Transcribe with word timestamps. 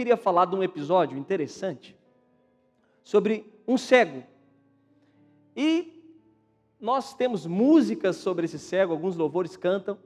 queria 0.00 0.16
falar 0.16 0.46
de 0.46 0.56
um 0.56 0.62
episódio 0.62 1.18
interessante 1.18 1.94
sobre 3.04 3.44
um 3.68 3.76
cego. 3.76 4.24
E 5.54 6.02
nós 6.80 7.12
temos 7.12 7.44
músicas 7.44 8.16
sobre 8.16 8.46
esse 8.46 8.58
cego, 8.58 8.94
alguns 8.94 9.14
louvores 9.14 9.58
cantam, 9.58 9.98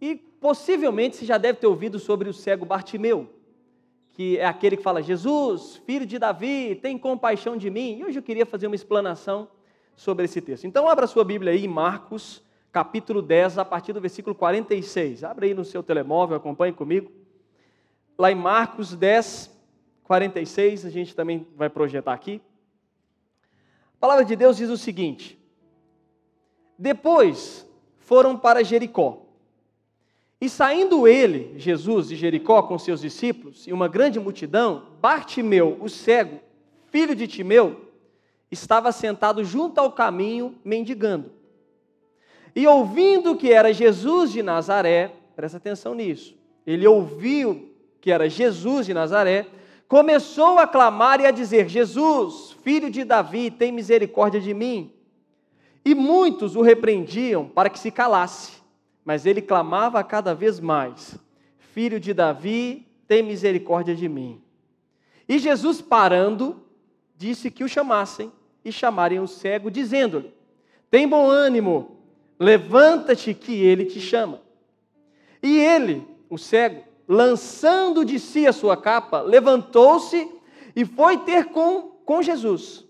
e 0.00 0.14
possivelmente 0.16 1.16
você 1.16 1.26
já 1.26 1.36
deve 1.36 1.58
ter 1.58 1.66
ouvido 1.66 1.98
sobre 1.98 2.26
o 2.30 2.32
cego 2.32 2.64
Bartimeu, 2.64 3.28
que 4.14 4.38
é 4.38 4.46
aquele 4.46 4.78
que 4.78 4.82
fala: 4.82 5.02
Jesus, 5.02 5.76
filho 5.84 6.06
de 6.06 6.18
Davi, 6.18 6.78
tem 6.80 6.96
compaixão 6.96 7.54
de 7.54 7.68
mim. 7.68 7.98
E 7.98 8.04
hoje 8.06 8.18
eu 8.18 8.22
queria 8.22 8.46
fazer 8.46 8.66
uma 8.66 8.76
explanação 8.76 9.46
sobre 9.94 10.24
esse 10.24 10.40
texto. 10.40 10.66
Então, 10.66 10.88
abra 10.88 11.06
sua 11.06 11.22
Bíblia 11.22 11.52
aí 11.52 11.66
em 11.66 11.68
Marcos, 11.68 12.42
capítulo 12.72 13.20
10, 13.20 13.58
a 13.58 13.64
partir 13.66 13.92
do 13.92 14.00
versículo 14.00 14.34
46. 14.34 15.22
Abra 15.22 15.44
aí 15.44 15.52
no 15.52 15.66
seu 15.66 15.82
telemóvel, 15.82 16.34
acompanhe 16.34 16.72
comigo. 16.72 17.27
Lá 18.18 18.32
em 18.32 18.34
Marcos 18.34 18.96
10, 18.96 19.48
46, 20.02 20.84
a 20.84 20.90
gente 20.90 21.14
também 21.14 21.46
vai 21.54 21.70
projetar 21.70 22.12
aqui. 22.12 22.42
A 23.94 24.00
palavra 24.00 24.24
de 24.24 24.34
Deus 24.34 24.56
diz 24.56 24.68
o 24.70 24.76
seguinte: 24.76 25.38
Depois 26.76 27.64
foram 27.98 28.36
para 28.36 28.64
Jericó. 28.64 29.22
E 30.40 30.48
saindo 30.48 31.06
ele, 31.06 31.58
Jesus, 31.58 32.08
de 32.08 32.16
Jericó 32.16 32.62
com 32.62 32.78
seus 32.78 33.00
discípulos 33.00 33.66
e 33.66 33.72
uma 33.72 33.86
grande 33.86 34.18
multidão, 34.18 34.86
Bartimeu, 35.00 35.76
o 35.80 35.88
cego, 35.88 36.40
filho 36.86 37.14
de 37.14 37.26
Timeu, 37.26 37.88
estava 38.50 38.90
sentado 38.92 39.44
junto 39.44 39.78
ao 39.78 39.92
caminho, 39.92 40.56
mendigando. 40.64 41.32
E 42.54 42.66
ouvindo 42.66 43.36
que 43.36 43.52
era 43.52 43.72
Jesus 43.72 44.32
de 44.32 44.42
Nazaré, 44.42 45.12
presta 45.36 45.58
atenção 45.58 45.94
nisso, 45.94 46.36
ele 46.66 46.86
ouviu 46.86 47.68
que 48.00 48.10
era 48.10 48.28
Jesus 48.28 48.86
de 48.86 48.94
Nazaré, 48.94 49.46
começou 49.88 50.58
a 50.58 50.66
clamar 50.66 51.20
e 51.20 51.26
a 51.26 51.30
dizer: 51.30 51.68
Jesus, 51.68 52.56
filho 52.62 52.90
de 52.90 53.04
Davi, 53.04 53.50
tem 53.50 53.72
misericórdia 53.72 54.40
de 54.40 54.52
mim. 54.52 54.92
E 55.84 55.94
muitos 55.94 56.54
o 56.54 56.62
repreendiam 56.62 57.48
para 57.48 57.70
que 57.70 57.78
se 57.78 57.90
calasse, 57.90 58.58
mas 59.04 59.24
ele 59.24 59.40
clamava 59.40 60.02
cada 60.04 60.34
vez 60.34 60.60
mais: 60.60 61.18
Filho 61.72 61.98
de 61.98 62.12
Davi, 62.12 62.86
tem 63.06 63.22
misericórdia 63.22 63.94
de 63.94 64.08
mim. 64.08 64.42
E 65.28 65.38
Jesus, 65.38 65.80
parando, 65.80 66.62
disse 67.16 67.50
que 67.50 67.64
o 67.64 67.68
chamassem 67.68 68.32
e 68.64 68.72
chamarem 68.72 69.20
o 69.20 69.26
cego, 69.26 69.70
dizendo-lhe: 69.70 70.32
Tem 70.90 71.08
bom 71.08 71.28
ânimo, 71.28 71.98
levanta-te 72.38 73.32
que 73.32 73.54
ele 73.54 73.84
te 73.84 74.00
chama. 74.00 74.40
E 75.42 75.58
ele, 75.58 76.06
o 76.28 76.36
cego, 76.36 76.82
lançando 77.08 78.04
de 78.04 78.20
si 78.20 78.46
a 78.46 78.52
sua 78.52 78.76
capa, 78.76 79.22
levantou-se 79.22 80.30
e 80.76 80.84
foi 80.84 81.16
ter 81.18 81.46
com, 81.46 81.88
com 82.04 82.20
Jesus. 82.20 82.86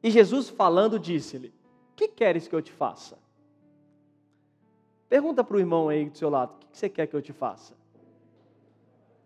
E 0.00 0.10
Jesus, 0.10 0.48
falando, 0.48 0.98
disse-lhe: 0.98 1.52
Que 1.96 2.06
queres 2.06 2.46
que 2.46 2.54
eu 2.54 2.62
te 2.62 2.70
faça? 2.70 3.18
Pergunta 5.08 5.42
para 5.42 5.56
o 5.56 5.60
irmão 5.60 5.88
aí 5.88 6.08
do 6.08 6.16
seu 6.16 6.30
lado: 6.30 6.54
O 6.54 6.58
que 6.70 6.78
você 6.78 6.88
quer 6.88 7.08
que 7.08 7.16
eu 7.16 7.22
te 7.22 7.32
faça? 7.32 7.74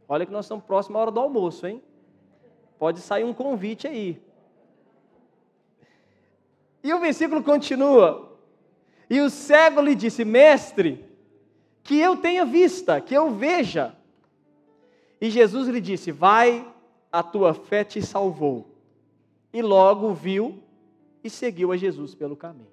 Olha 0.09 0.25
que 0.25 0.33
nós 0.33 0.47
estamos 0.47 0.65
próximos 0.65 0.97
à 0.97 1.03
hora 1.03 1.11
do 1.11 1.21
almoço, 1.21 1.67
hein? 1.67 1.83
Pode 2.79 3.01
sair 3.01 3.25
um 3.25 3.35
convite 3.35 3.87
aí. 3.87 4.21
E 6.83 6.95
o 6.95 6.99
versículo 6.99 7.43
continua. 7.43 8.39
E 9.11 9.21
o 9.21 9.29
cego 9.29 9.83
lhe 9.83 9.95
disse: 9.95 10.25
Mestre, 10.25 11.05
que 11.83 11.99
eu 11.99 12.17
tenha 12.17 12.45
vista, 12.45 13.01
que 13.01 13.15
eu 13.15 13.31
veja. 13.31 13.95
E 15.21 15.31
Jesus 15.31 15.69
lhe 15.69 15.81
disse: 15.81 16.13
Vai, 16.13 16.67
a 17.11 17.23
tua 17.23 17.55
fé 17.55 17.85
te 17.85 18.01
salvou. 18.03 18.67
E 19.53 19.61
logo 19.63 20.15
viu 20.15 20.63
e 21.23 21.29
seguiu 21.29 21.73
a 21.73 21.77
Jesus 21.77 22.15
pelo 22.15 22.37
caminho. 22.37 22.71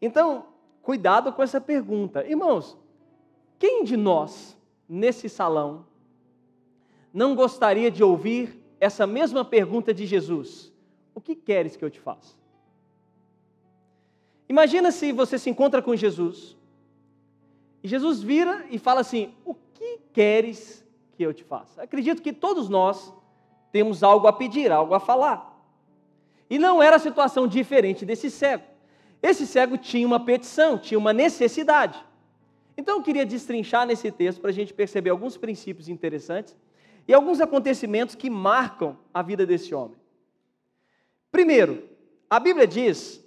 Então, 0.00 0.46
cuidado 0.82 1.32
com 1.32 1.42
essa 1.42 1.60
pergunta. 1.60 2.26
Irmãos, 2.26 2.76
quem 3.58 3.84
de 3.84 3.96
nós, 3.96 4.56
nesse 4.88 5.28
salão, 5.28 5.86
não 7.14 7.36
gostaria 7.36 7.90
de 7.90 8.02
ouvir 8.02 8.60
essa 8.80 9.06
mesma 9.06 9.44
pergunta 9.44 9.94
de 9.94 10.06
Jesus? 10.06 10.72
O 11.14 11.20
que 11.20 11.36
queres 11.36 11.76
que 11.76 11.84
eu 11.84 11.90
te 11.90 12.00
faça? 12.00 12.34
Imagina 14.48 14.90
se 14.90 15.12
você 15.12 15.38
se 15.38 15.48
encontra 15.48 15.80
com 15.80 15.94
Jesus 15.94 16.56
e 17.82 17.88
Jesus 17.88 18.22
vira 18.22 18.64
e 18.70 18.78
fala 18.78 19.00
assim: 19.00 19.34
O 19.44 19.54
que 19.54 19.98
queres 20.12 20.84
que 21.16 21.22
eu 21.22 21.34
te 21.34 21.42
faça? 21.42 21.82
Acredito 21.82 22.22
que 22.22 22.32
todos 22.32 22.68
nós 22.68 23.12
temos 23.72 24.02
algo 24.02 24.26
a 24.26 24.32
pedir, 24.32 24.70
algo 24.70 24.94
a 24.94 25.00
falar. 25.00 25.50
E 26.48 26.58
não 26.58 26.82
era 26.82 26.98
situação 26.98 27.48
diferente 27.48 28.04
desse 28.04 28.30
cego. 28.30 28.64
Esse 29.22 29.46
cego 29.46 29.78
tinha 29.78 30.06
uma 30.06 30.20
petição, 30.20 30.76
tinha 30.76 30.98
uma 30.98 31.12
necessidade. 31.12 31.98
Então 32.76 32.96
eu 32.98 33.02
queria 33.02 33.24
destrinchar 33.24 33.86
nesse 33.86 34.10
texto 34.10 34.40
para 34.40 34.50
a 34.50 34.52
gente 34.52 34.74
perceber 34.74 35.10
alguns 35.10 35.36
princípios 35.36 35.88
interessantes 35.88 36.56
e 37.06 37.14
alguns 37.14 37.40
acontecimentos 37.40 38.14
que 38.14 38.28
marcam 38.28 38.96
a 39.12 39.22
vida 39.22 39.46
desse 39.46 39.74
homem. 39.74 39.96
Primeiro, 41.30 41.88
a 42.28 42.38
Bíblia 42.38 42.66
diz, 42.66 43.24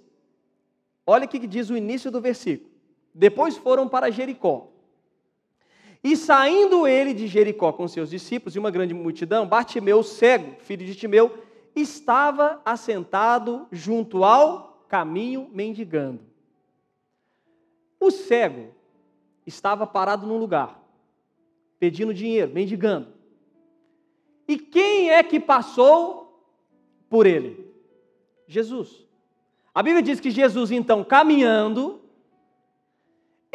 olha 1.06 1.24
o 1.24 1.28
que 1.28 1.46
diz 1.46 1.70
o 1.70 1.76
início 1.76 2.10
do 2.10 2.20
versículo. 2.20 2.75
Depois 3.18 3.56
foram 3.56 3.88
para 3.88 4.10
Jericó. 4.10 4.68
E 6.04 6.14
saindo 6.16 6.86
ele 6.86 7.14
de 7.14 7.26
Jericó 7.26 7.72
com 7.72 7.88
seus 7.88 8.10
discípulos 8.10 8.54
e 8.54 8.58
uma 8.58 8.70
grande 8.70 8.92
multidão, 8.92 9.48
Bartimeu, 9.48 10.02
cego, 10.02 10.56
filho 10.60 10.84
de 10.84 10.94
Timeu, 10.94 11.38
estava 11.74 12.60
assentado 12.62 13.66
junto 13.72 14.22
ao 14.22 14.84
caminho 14.86 15.48
mendigando. 15.50 16.20
O 17.98 18.10
cego 18.10 18.74
estava 19.46 19.86
parado 19.86 20.26
num 20.26 20.36
lugar, 20.36 20.78
pedindo 21.78 22.12
dinheiro, 22.12 22.52
mendigando. 22.52 23.08
E 24.46 24.58
quem 24.58 25.10
é 25.10 25.22
que 25.22 25.40
passou 25.40 26.38
por 27.08 27.26
ele? 27.26 27.72
Jesus. 28.46 29.06
A 29.74 29.82
Bíblia 29.82 30.02
diz 30.02 30.20
que 30.20 30.30
Jesus, 30.30 30.70
então, 30.70 31.02
caminhando, 31.02 32.02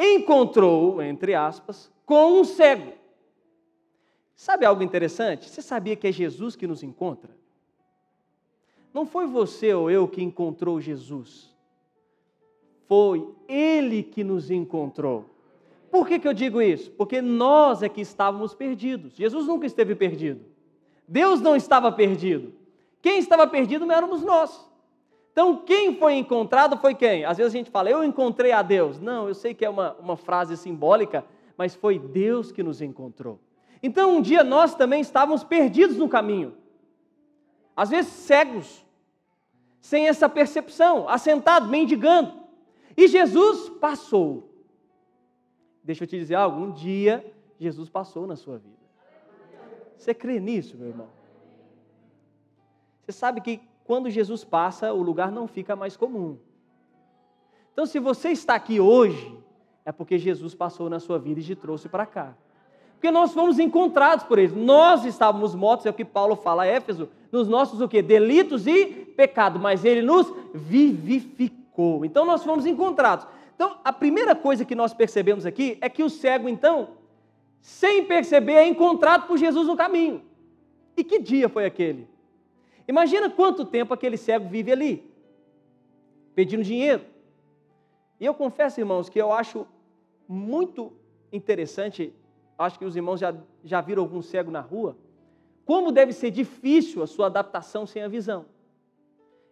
encontrou, 0.01 1.01
entre 1.01 1.35
aspas, 1.35 1.91
com 2.06 2.39
um 2.39 2.44
cego. 2.44 2.94
Sabe 4.35 4.66
algo 4.66 4.81
interessante? 4.81 5.50
Você 5.50 5.62
sabia 5.62 5.95
que 5.95 6.07
é 6.07 6.12
Jesus 6.12 6.56
que 6.56 6.66
nos 6.66 6.81
encontra? 6.81 7.29
Não 8.94 9.06
foi 9.06 9.28
você 9.28 9.73
ou 9.73 9.89
eu 9.89 10.07
que 10.07 10.22
encontrou 10.22 10.81
Jesus. 10.81 11.56
Foi 12.88 13.29
Ele 13.47 14.01
que 14.01 14.23
nos 14.23 14.50
encontrou. 14.50 15.29
Por 15.91 16.07
que, 16.07 16.19
que 16.19 16.28
eu 16.28 16.33
digo 16.33 16.62
isso? 16.62 16.89
Porque 16.91 17.22
nós 17.22 17.83
é 17.83 17.89
que 17.89 18.01
estávamos 18.01 18.56
perdidos. 18.56 19.13
Jesus 19.16 19.45
nunca 19.45 19.66
esteve 19.66 19.94
perdido. 19.94 20.44
Deus 21.07 21.41
não 21.41 21.56
estava 21.56 21.91
perdido. 21.91 22.53
Quem 23.01 23.19
estava 23.19 23.45
perdido 23.45 23.85
não 23.85 23.95
éramos 23.95 24.23
nós. 24.23 24.70
Então, 25.31 25.57
quem 25.57 25.95
foi 25.95 26.16
encontrado 26.16 26.78
foi 26.78 26.94
quem? 26.94 27.24
Às 27.24 27.38
vezes 27.38 27.54
a 27.54 27.57
gente 27.57 27.72
fala, 27.72 27.89
eu 27.89 28.04
encontrei 28.04 28.51
a 28.51 28.62
Deus. 28.62 29.00
Não, 29.00 29.28
eu 29.28 29.33
sei 29.33 29.54
que 29.54 29.63
é 29.63 29.69
uma, 29.69 29.94
uma 29.94 30.18
frase 30.18 30.57
simbólica, 30.57 31.25
mas 31.57 31.74
foi 31.74 31.98
Deus 31.98 32.51
que 32.51 32.62
nos 32.62 32.81
encontrou. 32.81 33.39
Então, 33.81 34.18
um 34.18 34.22
dia 34.22 34.44
nós 34.44 34.75
também 34.75 35.00
estávamos 35.00 35.44
perdidos 35.44 35.98
no 35.98 36.10
caminho. 36.10 36.56
Às 37.75 37.89
vezes 37.89 38.12
cegos, 38.12 38.86
sem 39.80 40.07
essa 40.07 40.28
percepção, 40.28 41.07
assentado, 41.07 41.68
mendigando. 41.69 42.34
E 42.95 43.07
Jesus 43.07 43.69
passou. 43.69 44.50
Deixa 45.81 46.04
eu 46.04 46.07
te 46.07 46.18
dizer 46.18 46.36
algo, 46.36 46.62
um 46.62 46.72
dia 46.72 47.25
Jesus 47.57 47.89
passou 47.89 48.27
na 48.27 48.36
sua 48.36 48.57
vida. 48.57 48.81
Você 49.98 50.13
crê 50.13 50.39
nisso, 50.39 50.77
meu 50.77 50.89
irmão? 50.89 51.07
Você 53.01 53.12
sabe 53.12 53.39
que 53.39 53.62
quando 53.86 54.10
Jesus 54.10 54.44
passa, 54.44 54.94
o 54.94 55.01
lugar 55.01 55.31
não 55.31 55.48
fica 55.48 55.75
mais 55.75 55.98
comum. 55.98 56.38
Então, 57.74 57.86
se 57.86 58.00
você 58.00 58.30
está 58.30 58.56
aqui 58.56 58.80
hoje, 58.80 59.38
é 59.86 59.92
porque 59.92 60.18
Jesus 60.18 60.54
passou 60.54 60.89
na 60.89 61.00
sua 61.00 61.18
vida 61.18 61.39
e 61.39 61.44
te 61.44 61.56
trouxe 61.56 61.89
para 61.89 62.06
cá. 62.06 62.36
Porque 62.94 63.10
nós 63.10 63.33
fomos 63.33 63.57
encontrados 63.57 64.24
por 64.25 64.38
ele. 64.38 64.54
Nós 64.56 65.06
estávamos 65.06 65.56
mortos, 65.56 65.88
é 65.88 65.89
o 65.89 65.94
que 65.94 66.06
Paulo 66.06 66.36
fala 66.36 66.63
a 66.63 66.68
Éfeso, 66.68 67.10
nos 67.31 67.48
nossos 67.48 67.81
o 67.81 67.88
quê? 67.88 68.01
Delitos 68.01 68.68
e 68.68 68.86
pecado, 68.86 69.60
mas 69.60 69.84
ele 69.84 70.04
nos 70.04 70.31
vivificou. 70.54 72.06
Então 72.06 72.25
nós 72.25 72.44
fomos 72.44 72.66
encontrados. 72.66 73.25
Então, 73.56 73.77
a 73.84 73.92
primeira 73.94 74.36
coisa 74.36 74.66
que 74.66 74.75
nós 74.75 74.94
percebemos 74.94 75.45
aqui 75.45 75.77
é 75.81 75.89
que 75.89 76.04
o 76.04 76.10
cego, 76.10 76.50
então, 76.50 76.89
sem 77.60 78.06
perceber, 78.06 78.54
é 78.54 78.68
encontrado 78.68 79.27
por 79.27 79.38
Jesus 79.38 79.68
no 79.68 79.75
caminho. 79.75 80.22
E 80.98 81.04
que 81.04 81.19
dia 81.19 81.48
foi 81.48 81.66
aquele? 81.66 82.07
Imagina 82.88 83.30
quanto 83.30 83.66
tempo 83.66 83.94
aquele 83.94 84.18
cego 84.18 84.50
vive 84.50 84.72
ali, 84.72 85.12
pedindo 86.36 86.63
dinheiro. 86.63 87.06
E 88.19 88.25
eu 88.25 88.33
confesso, 88.33 88.80
irmãos, 88.80 89.10
que 89.10 89.19
eu 89.19 89.31
acho 89.31 89.68
muito 90.28 90.94
interessante 91.31 92.13
acho 92.63 92.78
que 92.78 92.86
os 92.86 92.95
irmãos 92.95 93.19
já, 93.19 93.33
já 93.63 93.81
viram 93.81 94.04
algum 94.04 94.22
cego 94.22 94.51
na 94.51 94.62
rua, 94.62 94.95
como 95.66 95.92
deve 95.92 96.13
ser 96.13 96.31
difícil 96.31 97.01
a 97.01 97.07
sua 97.07 97.28
adaptação 97.28 97.86
sem 97.86 98.04
a 98.04 98.07
visão. 98.07 98.45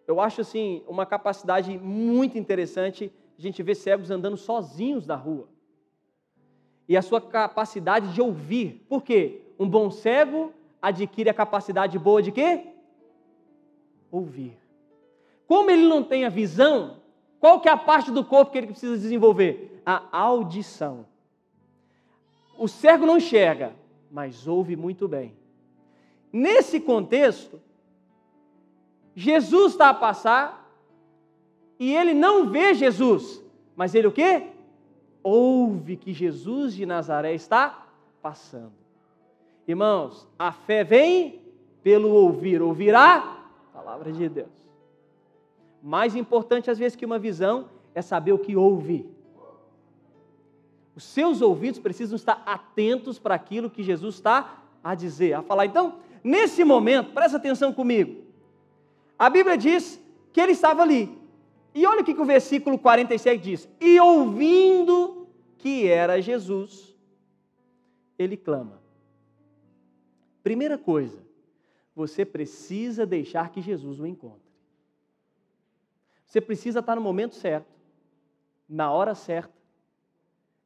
Eu 0.06 0.20
acho 0.20 0.40
assim 0.40 0.82
uma 0.86 1.06
capacidade 1.06 1.76
muito 1.78 2.38
interessante 2.38 3.12
a 3.38 3.42
gente 3.42 3.62
ver 3.62 3.74
cegos 3.74 4.10
andando 4.10 4.36
sozinhos 4.36 5.06
na 5.06 5.16
rua. 5.16 5.48
E 6.88 6.96
a 6.96 7.02
sua 7.02 7.20
capacidade 7.20 8.12
de 8.12 8.20
ouvir. 8.20 8.84
Por 8.88 9.02
quê? 9.02 9.42
Um 9.58 9.68
bom 9.68 9.90
cego 9.90 10.52
adquire 10.82 11.30
a 11.30 11.34
capacidade 11.34 11.98
boa 11.98 12.20
de 12.20 12.32
quê? 12.32 12.69
Ouvir. 14.10 14.56
Como 15.46 15.70
ele 15.70 15.86
não 15.86 16.02
tem 16.02 16.24
a 16.24 16.28
visão, 16.28 16.98
qual 17.40 17.60
que 17.60 17.68
é 17.68 17.72
a 17.72 17.76
parte 17.76 18.10
do 18.10 18.24
corpo 18.24 18.52
que 18.52 18.58
ele 18.58 18.68
precisa 18.68 18.96
desenvolver? 18.96 19.82
A 19.84 20.02
audição. 20.12 21.06
O 22.58 22.68
cego 22.68 23.06
não 23.06 23.16
enxerga, 23.16 23.72
mas 24.10 24.46
ouve 24.46 24.76
muito 24.76 25.08
bem. 25.08 25.34
Nesse 26.32 26.78
contexto, 26.78 27.60
Jesus 29.14 29.72
está 29.72 29.88
a 29.88 29.94
passar 29.94 30.70
e 31.78 31.94
ele 31.94 32.12
não 32.12 32.50
vê 32.50 32.74
Jesus, 32.74 33.42
mas 33.74 33.94
ele 33.94 34.06
o 34.06 34.12
quê? 34.12 34.48
Ouve 35.22 35.96
que 35.96 36.12
Jesus 36.12 36.74
de 36.74 36.84
Nazaré 36.84 37.34
está 37.34 37.86
passando. 38.22 38.72
Irmãos, 39.66 40.28
a 40.38 40.52
fé 40.52 40.84
vem 40.84 41.40
pelo 41.82 42.10
ouvir, 42.10 42.60
ouvirá 42.60 43.39
palavra 43.90 44.12
de 44.12 44.28
Deus. 44.28 44.70
Mais 45.82 46.14
importante 46.14 46.70
às 46.70 46.78
vezes 46.78 46.94
que 46.94 47.04
uma 47.04 47.18
visão 47.18 47.68
é 47.92 48.00
saber 48.00 48.32
o 48.32 48.38
que 48.38 48.54
ouve. 48.54 49.04
Os 50.94 51.02
seus 51.02 51.42
ouvidos 51.42 51.80
precisam 51.80 52.14
estar 52.14 52.40
atentos 52.46 53.18
para 53.18 53.34
aquilo 53.34 53.68
que 53.68 53.82
Jesus 53.82 54.14
está 54.14 54.62
a 54.84 54.94
dizer, 54.94 55.32
a 55.32 55.42
falar. 55.42 55.66
Então, 55.66 55.96
nesse 56.22 56.62
momento, 56.62 57.12
presta 57.12 57.36
atenção 57.36 57.72
comigo. 57.72 58.22
A 59.18 59.28
Bíblia 59.28 59.58
diz 59.58 60.00
que 60.32 60.40
ele 60.40 60.52
estava 60.52 60.82
ali. 60.82 61.18
E 61.74 61.84
olha 61.84 62.02
o 62.02 62.04
que 62.04 62.12
o 62.12 62.24
versículo 62.24 62.78
47 62.78 63.42
diz: 63.42 63.68
E 63.80 63.98
ouvindo 63.98 65.26
que 65.58 65.88
era 65.88 66.22
Jesus, 66.22 66.94
ele 68.16 68.36
clama. 68.36 68.80
Primeira 70.44 70.78
coisa, 70.78 71.18
você 71.94 72.24
precisa 72.24 73.04
deixar 73.04 73.50
que 73.50 73.60
Jesus 73.60 74.00
o 74.00 74.06
encontre. 74.06 74.50
Você 76.26 76.40
precisa 76.40 76.78
estar 76.80 76.94
no 76.94 77.02
momento 77.02 77.34
certo, 77.34 77.66
na 78.68 78.92
hora 78.92 79.14
certa, 79.14 79.52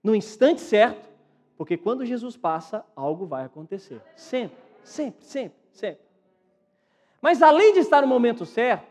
no 0.03 0.15
instante 0.15 0.61
certo, 0.61 1.09
porque 1.57 1.77
quando 1.77 2.05
Jesus 2.05 2.37
passa, 2.37 2.85
algo 2.95 3.25
vai 3.25 3.45
acontecer. 3.45 4.03
Sempre, 4.15 4.59
sempre, 4.83 5.25
sempre, 5.25 5.59
sempre. 5.73 6.05
Mas 7.23 7.41
além 7.41 7.73
de 7.73 7.79
estar 7.79 8.03
no 8.03 8.07
momento 8.07 8.45
certo, 8.45 8.87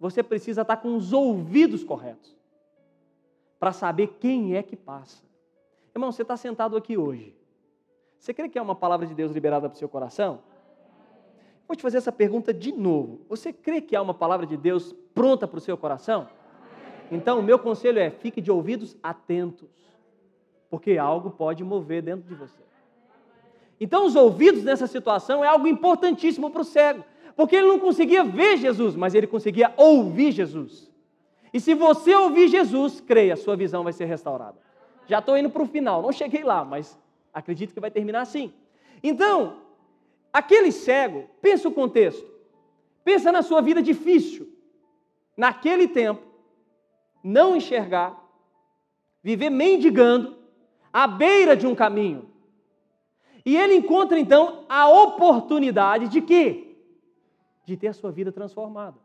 você 0.00 0.22
precisa 0.22 0.62
estar 0.62 0.78
com 0.78 0.96
os 0.96 1.12
ouvidos 1.12 1.84
corretos 1.84 2.36
para 3.60 3.72
saber 3.72 4.16
quem 4.18 4.56
é 4.56 4.62
que 4.62 4.74
passa. 4.74 5.22
Irmão, 5.94 6.10
você 6.10 6.22
está 6.22 6.36
sentado 6.36 6.76
aqui 6.76 6.96
hoje. 6.96 7.36
Você 8.18 8.34
crê 8.34 8.48
que 8.48 8.58
é 8.58 8.62
uma 8.62 8.74
palavra 8.74 9.06
de 9.06 9.14
Deus 9.14 9.30
liberada 9.30 9.68
para 9.68 9.76
o 9.76 9.78
seu 9.78 9.88
coração? 9.88 10.42
Vou 11.70 11.76
te 11.76 11.82
fazer 11.82 11.98
essa 11.98 12.10
pergunta 12.10 12.52
de 12.52 12.72
novo. 12.72 13.20
Você 13.28 13.52
crê 13.52 13.80
que 13.80 13.94
há 13.94 14.02
uma 14.02 14.12
palavra 14.12 14.44
de 14.44 14.56
Deus 14.56 14.92
pronta 15.14 15.46
para 15.46 15.58
o 15.58 15.60
seu 15.60 15.76
coração? 15.76 16.26
Então, 17.12 17.38
o 17.38 17.42
meu 17.44 17.60
conselho 17.60 18.00
é: 18.00 18.10
fique 18.10 18.40
de 18.40 18.50
ouvidos 18.50 18.96
atentos, 19.00 19.68
porque 20.68 20.98
algo 20.98 21.30
pode 21.30 21.62
mover 21.62 22.02
dentro 22.02 22.28
de 22.28 22.34
você. 22.34 22.60
Então, 23.80 24.04
os 24.04 24.16
ouvidos 24.16 24.64
nessa 24.64 24.88
situação 24.88 25.44
é 25.44 25.46
algo 25.46 25.68
importantíssimo 25.68 26.50
para 26.50 26.62
o 26.62 26.64
cego, 26.64 27.04
porque 27.36 27.54
ele 27.54 27.68
não 27.68 27.78
conseguia 27.78 28.24
ver 28.24 28.56
Jesus, 28.56 28.96
mas 28.96 29.14
ele 29.14 29.28
conseguia 29.28 29.72
ouvir 29.76 30.32
Jesus. 30.32 30.90
E 31.54 31.60
se 31.60 31.72
você 31.72 32.12
ouvir 32.16 32.48
Jesus, 32.48 33.00
creia, 33.00 33.36
sua 33.36 33.54
visão 33.54 33.84
vai 33.84 33.92
ser 33.92 34.06
restaurada. 34.06 34.58
Já 35.06 35.20
estou 35.20 35.38
indo 35.38 35.48
para 35.50 35.62
o 35.62 35.66
final, 35.66 36.02
não 36.02 36.10
cheguei 36.10 36.42
lá, 36.42 36.64
mas 36.64 36.98
acredito 37.32 37.72
que 37.72 37.78
vai 37.78 37.92
terminar 37.92 38.22
assim. 38.22 38.52
Então, 39.04 39.69
Aquele 40.32 40.70
cego, 40.70 41.28
pensa 41.40 41.68
o 41.68 41.72
contexto. 41.72 42.28
Pensa 43.04 43.32
na 43.32 43.42
sua 43.42 43.60
vida 43.60 43.82
difícil. 43.82 44.48
Naquele 45.36 45.88
tempo, 45.88 46.22
não 47.22 47.56
enxergar, 47.56 48.18
viver 49.22 49.50
mendigando, 49.50 50.38
à 50.92 51.06
beira 51.06 51.56
de 51.56 51.66
um 51.66 51.74
caminho. 51.74 52.30
E 53.44 53.56
ele 53.56 53.74
encontra 53.74 54.18
então 54.18 54.64
a 54.68 54.88
oportunidade 54.88 56.08
de 56.08 56.20
quê? 56.20 56.76
De 57.64 57.76
ter 57.76 57.88
a 57.88 57.92
sua 57.92 58.10
vida 58.10 58.30
transformada. 58.30 58.98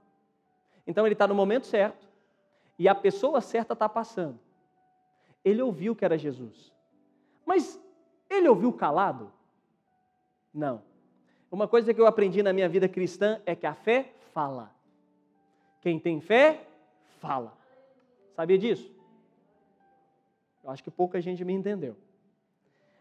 Então 0.86 1.06
ele 1.06 1.14
está 1.14 1.28
no 1.28 1.36
momento 1.36 1.66
certo 1.66 2.08
e 2.78 2.88
a 2.88 2.96
pessoa 2.96 3.42
certa 3.42 3.74
está 3.74 3.88
passando. 3.88 4.40
Ele 5.44 5.62
ouviu 5.62 5.96
que 5.96 6.04
era 6.04 6.18
Jesus. 6.18 6.74
Mas 7.46 7.80
ele 8.30 8.50
ouviu 8.50 8.74
calado? 8.74 9.32
Não. 10.54 10.82
Uma 11.52 11.68
coisa 11.68 11.94
que 11.94 12.02
eu 12.02 12.08
aprendi 12.08 12.42
na 12.44 12.52
minha 12.52 12.68
vida 12.68 12.88
cristã 12.88 13.40
é 13.46 13.56
que 13.56 13.66
a 13.66 13.74
fé 13.74 14.12
fala. 14.34 14.72
Quem 15.82 16.00
tem 16.00 16.20
fé, 16.20 16.66
fala. 17.20 17.54
Sabia 18.36 18.58
disso? 18.58 18.92
Eu 20.64 20.72
acho 20.72 20.84
que 20.84 20.92
pouca 20.92 21.22
gente 21.22 21.46
me 21.46 21.54
entendeu. 21.54 21.96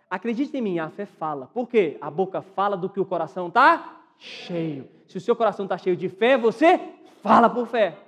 Acredite 0.09 0.57
em 0.57 0.61
mim, 0.61 0.79
a 0.79 0.91
fé 0.91 1.07
fala. 1.07 1.47
Por 1.47 1.69
quê? 1.69 1.97
A 2.01 2.11
boca 2.11 2.43
fala 2.43 2.77
do 2.77 2.89
que 2.89 3.01
o 3.01 3.05
coração 3.05 3.49
está 3.49 4.03
cheio. 4.19 4.89
Se 5.09 5.17
o 5.17 5.21
seu 5.21 5.35
coração 5.35 5.65
está 5.65 5.77
cheio 5.77 5.97
de 5.97 6.09
fé, 6.09 6.37
você 6.37 6.79
fala 7.23 7.49
por 7.49 7.67
fé. 7.67 7.99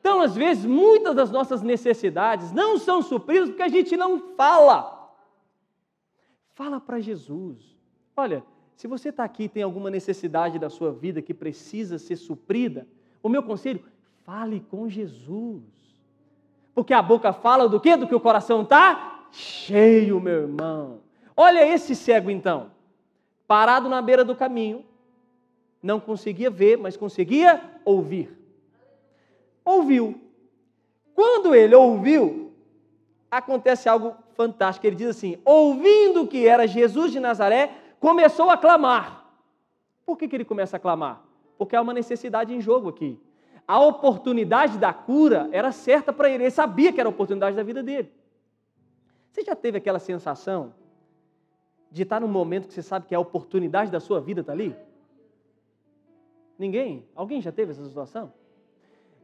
Então, 0.00 0.20
às 0.20 0.34
vezes, 0.34 0.64
muitas 0.64 1.14
das 1.14 1.30
nossas 1.30 1.62
necessidades 1.62 2.52
não 2.52 2.78
são 2.78 3.00
supridas 3.02 3.48
porque 3.48 3.62
a 3.62 3.68
gente 3.68 3.96
não 3.96 4.34
fala. 4.34 5.12
Fala 6.54 6.80
para 6.80 7.00
Jesus. 7.00 7.76
Olha, 8.16 8.44
se 8.78 8.86
você 8.86 9.08
está 9.08 9.24
aqui 9.24 9.42
e 9.42 9.48
tem 9.48 9.64
alguma 9.64 9.90
necessidade 9.90 10.56
da 10.56 10.70
sua 10.70 10.92
vida 10.92 11.20
que 11.20 11.34
precisa 11.34 11.98
ser 11.98 12.14
suprida, 12.14 12.86
o 13.20 13.28
meu 13.28 13.42
conselho, 13.42 13.82
fale 14.24 14.64
com 14.70 14.88
Jesus. 14.88 15.64
Porque 16.76 16.94
a 16.94 17.02
boca 17.02 17.32
fala 17.32 17.68
do 17.68 17.80
quê? 17.80 17.96
Do 17.96 18.06
que 18.06 18.14
o 18.14 18.20
coração 18.20 18.62
está 18.62 19.26
cheio, 19.32 20.20
meu 20.20 20.42
irmão. 20.42 21.00
Olha 21.36 21.66
esse 21.66 21.96
cego 21.96 22.30
então, 22.30 22.70
parado 23.48 23.88
na 23.88 24.00
beira 24.00 24.24
do 24.24 24.36
caminho, 24.36 24.84
não 25.82 25.98
conseguia 25.98 26.48
ver, 26.48 26.78
mas 26.78 26.96
conseguia 26.96 27.60
ouvir. 27.84 28.30
Ouviu. 29.64 30.20
Quando 31.16 31.52
ele 31.52 31.74
ouviu, 31.74 32.52
acontece 33.28 33.88
algo 33.88 34.14
fantástico. 34.36 34.86
Ele 34.86 34.94
diz 34.94 35.08
assim: 35.08 35.36
ouvindo 35.44 36.28
que 36.28 36.46
era 36.46 36.64
Jesus 36.64 37.10
de 37.10 37.18
Nazaré, 37.18 37.87
começou 38.00 38.50
a 38.50 38.56
clamar. 38.56 39.24
Por 40.04 40.16
que, 40.16 40.28
que 40.28 40.36
ele 40.36 40.44
começa 40.44 40.76
a 40.76 40.80
clamar? 40.80 41.22
Porque 41.56 41.76
há 41.76 41.82
uma 41.82 41.92
necessidade 41.92 42.54
em 42.54 42.60
jogo 42.60 42.88
aqui. 42.88 43.20
A 43.66 43.78
oportunidade 43.80 44.78
da 44.78 44.92
cura 44.92 45.48
era 45.52 45.70
certa 45.72 46.12
para 46.12 46.30
ele, 46.30 46.44
ele 46.44 46.50
sabia 46.50 46.92
que 46.92 47.00
era 47.00 47.08
a 47.08 47.10
oportunidade 47.10 47.54
da 47.54 47.62
vida 47.62 47.82
dele. 47.82 48.10
Você 49.30 49.44
já 49.44 49.54
teve 49.54 49.78
aquela 49.78 49.98
sensação 49.98 50.72
de 51.90 52.02
estar 52.02 52.20
num 52.20 52.28
momento 52.28 52.68
que 52.68 52.74
você 52.74 52.82
sabe 52.82 53.06
que 53.06 53.14
a 53.14 53.20
oportunidade 53.20 53.90
da 53.90 54.00
sua 54.00 54.20
vida 54.20 54.40
está 54.40 54.52
ali? 54.52 54.74
Ninguém? 56.58 57.06
Alguém 57.14 57.40
já 57.40 57.52
teve 57.52 57.72
essa 57.72 57.84
situação? 57.84 58.32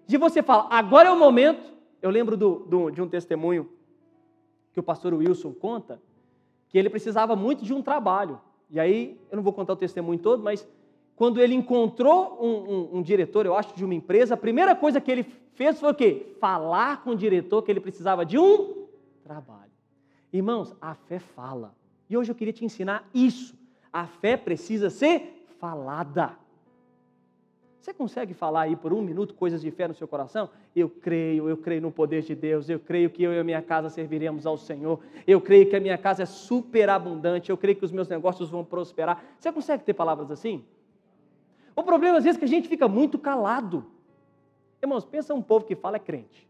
De 0.06 0.16
você 0.16 0.42
falar, 0.42 0.68
agora 0.70 1.08
é 1.08 1.12
o 1.12 1.18
momento. 1.18 1.72
Eu 2.00 2.10
lembro 2.10 2.36
do, 2.36 2.60
do, 2.60 2.90
de 2.90 3.00
um 3.00 3.08
testemunho 3.08 3.68
que 4.72 4.80
o 4.80 4.82
pastor 4.82 5.14
Wilson 5.14 5.52
conta, 5.52 6.00
que 6.68 6.76
ele 6.76 6.90
precisava 6.90 7.34
muito 7.34 7.64
de 7.64 7.72
um 7.72 7.82
trabalho. 7.82 8.40
E 8.70 8.80
aí, 8.80 9.18
eu 9.30 9.36
não 9.36 9.42
vou 9.42 9.52
contar 9.52 9.72
o 9.74 9.76
testemunho 9.76 10.18
todo, 10.18 10.42
mas 10.42 10.66
quando 11.16 11.40
ele 11.40 11.54
encontrou 11.54 12.38
um, 12.40 12.48
um, 12.48 12.98
um, 12.98 13.02
diretor, 13.02 13.46
eu 13.46 13.54
acho, 13.54 13.74
de 13.76 13.84
uma 13.84 13.94
empresa, 13.94 14.34
a 14.34 14.36
primeira 14.36 14.74
coisa 14.74 15.00
que 15.00 15.10
ele 15.10 15.24
fez 15.54 15.78
foi 15.78 15.90
o 15.90 15.94
quê? 15.94 16.34
Falar 16.40 17.02
com 17.04 17.10
o 17.10 17.16
diretor 17.16 17.62
que 17.62 17.70
ele 17.70 17.80
precisava 17.80 18.24
de 18.24 18.38
um 18.38 18.86
trabalho. 19.22 19.70
Irmãos, 20.32 20.74
a 20.80 20.94
fé 20.94 21.18
fala. 21.18 21.74
E 22.10 22.16
hoje 22.16 22.30
eu 22.30 22.34
queria 22.34 22.52
te 22.52 22.64
ensinar 22.64 23.08
isso. 23.14 23.56
A 23.92 24.06
fé 24.06 24.36
precisa 24.36 24.90
ser 24.90 25.46
falada. 25.60 26.36
Você 27.84 27.92
consegue 27.92 28.32
falar 28.32 28.62
aí 28.62 28.74
por 28.74 28.94
um 28.94 29.02
minuto 29.02 29.34
coisas 29.34 29.60
de 29.60 29.70
fé 29.70 29.86
no 29.86 29.92
seu 29.92 30.08
coração? 30.08 30.48
Eu 30.74 30.88
creio, 30.88 31.50
eu 31.50 31.56
creio 31.58 31.82
no 31.82 31.92
poder 31.92 32.22
de 32.22 32.34
Deus, 32.34 32.66
eu 32.70 32.80
creio 32.80 33.10
que 33.10 33.22
eu 33.22 33.30
e 33.30 33.38
a 33.38 33.44
minha 33.44 33.60
casa 33.60 33.90
serviremos 33.90 34.46
ao 34.46 34.56
Senhor, 34.56 35.00
eu 35.26 35.38
creio 35.38 35.68
que 35.68 35.76
a 35.76 35.80
minha 35.80 35.98
casa 35.98 36.22
é 36.22 36.26
superabundante, 36.26 37.50
eu 37.50 37.58
creio 37.58 37.76
que 37.76 37.84
os 37.84 37.92
meus 37.92 38.08
negócios 38.08 38.48
vão 38.48 38.64
prosperar. 38.64 39.22
Você 39.38 39.52
consegue 39.52 39.84
ter 39.84 39.92
palavras 39.92 40.30
assim? 40.30 40.64
O 41.76 41.82
problema 41.82 42.16
às 42.16 42.24
vezes 42.24 42.38
é 42.38 42.38
que 42.38 42.46
a 42.46 42.48
gente 42.48 42.68
fica 42.68 42.88
muito 42.88 43.18
calado. 43.18 43.84
Irmãos, 44.82 45.04
pensa 45.04 45.34
um 45.34 45.42
povo 45.42 45.66
que 45.66 45.74
fala 45.74 45.96
é 45.96 46.00
crente. 46.00 46.48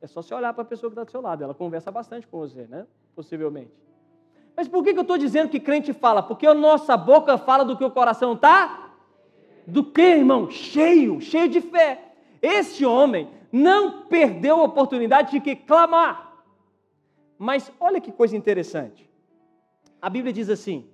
É 0.00 0.06
só 0.06 0.22
você 0.22 0.32
olhar 0.32 0.54
para 0.54 0.62
a 0.62 0.66
pessoa 0.66 0.88
que 0.88 0.94
está 0.94 1.04
do 1.04 1.10
seu 1.10 1.20
lado, 1.20 1.44
ela 1.44 1.52
conversa 1.52 1.90
bastante 1.90 2.26
com 2.26 2.38
você, 2.38 2.62
né? 2.62 2.86
Possivelmente. 3.14 3.84
Mas 4.56 4.66
por 4.66 4.82
que, 4.82 4.94
que 4.94 4.98
eu 4.98 5.02
estou 5.02 5.18
dizendo 5.18 5.50
que 5.50 5.60
crente 5.60 5.92
fala? 5.92 6.22
Porque 6.22 6.46
a 6.46 6.54
nossa 6.54 6.96
boca 6.96 7.36
fala 7.36 7.66
do 7.66 7.76
que 7.76 7.84
o 7.84 7.90
coração 7.90 8.32
está? 8.32 8.83
Do 9.66 9.84
que, 9.84 10.02
irmão? 10.02 10.50
Cheio, 10.50 11.20
cheio 11.20 11.48
de 11.48 11.60
fé. 11.60 12.12
Esse 12.42 12.84
homem 12.84 13.28
não 13.50 14.02
perdeu 14.02 14.60
a 14.60 14.64
oportunidade 14.64 15.30
de 15.30 15.40
que 15.40 15.56
clamar. 15.56 16.42
Mas 17.38 17.72
olha 17.80 18.00
que 18.00 18.12
coisa 18.12 18.36
interessante. 18.36 19.08
A 20.00 20.10
Bíblia 20.10 20.32
diz 20.32 20.50
assim: 20.50 20.86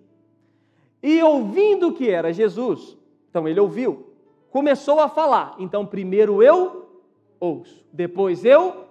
E 1.03 1.23
ouvindo 1.23 1.93
que 1.93 2.09
era 2.09 2.33
Jesus, 2.33 2.97
então 3.29 3.49
ele 3.49 3.59
ouviu, 3.59 4.15
começou 4.51 5.01
a 5.01 5.09
falar. 5.09 5.57
Então 5.59 5.85
primeiro 5.87 6.43
eu 6.43 6.89
ouço, 7.41 7.85
depois 7.93 8.45
eu 8.45 8.85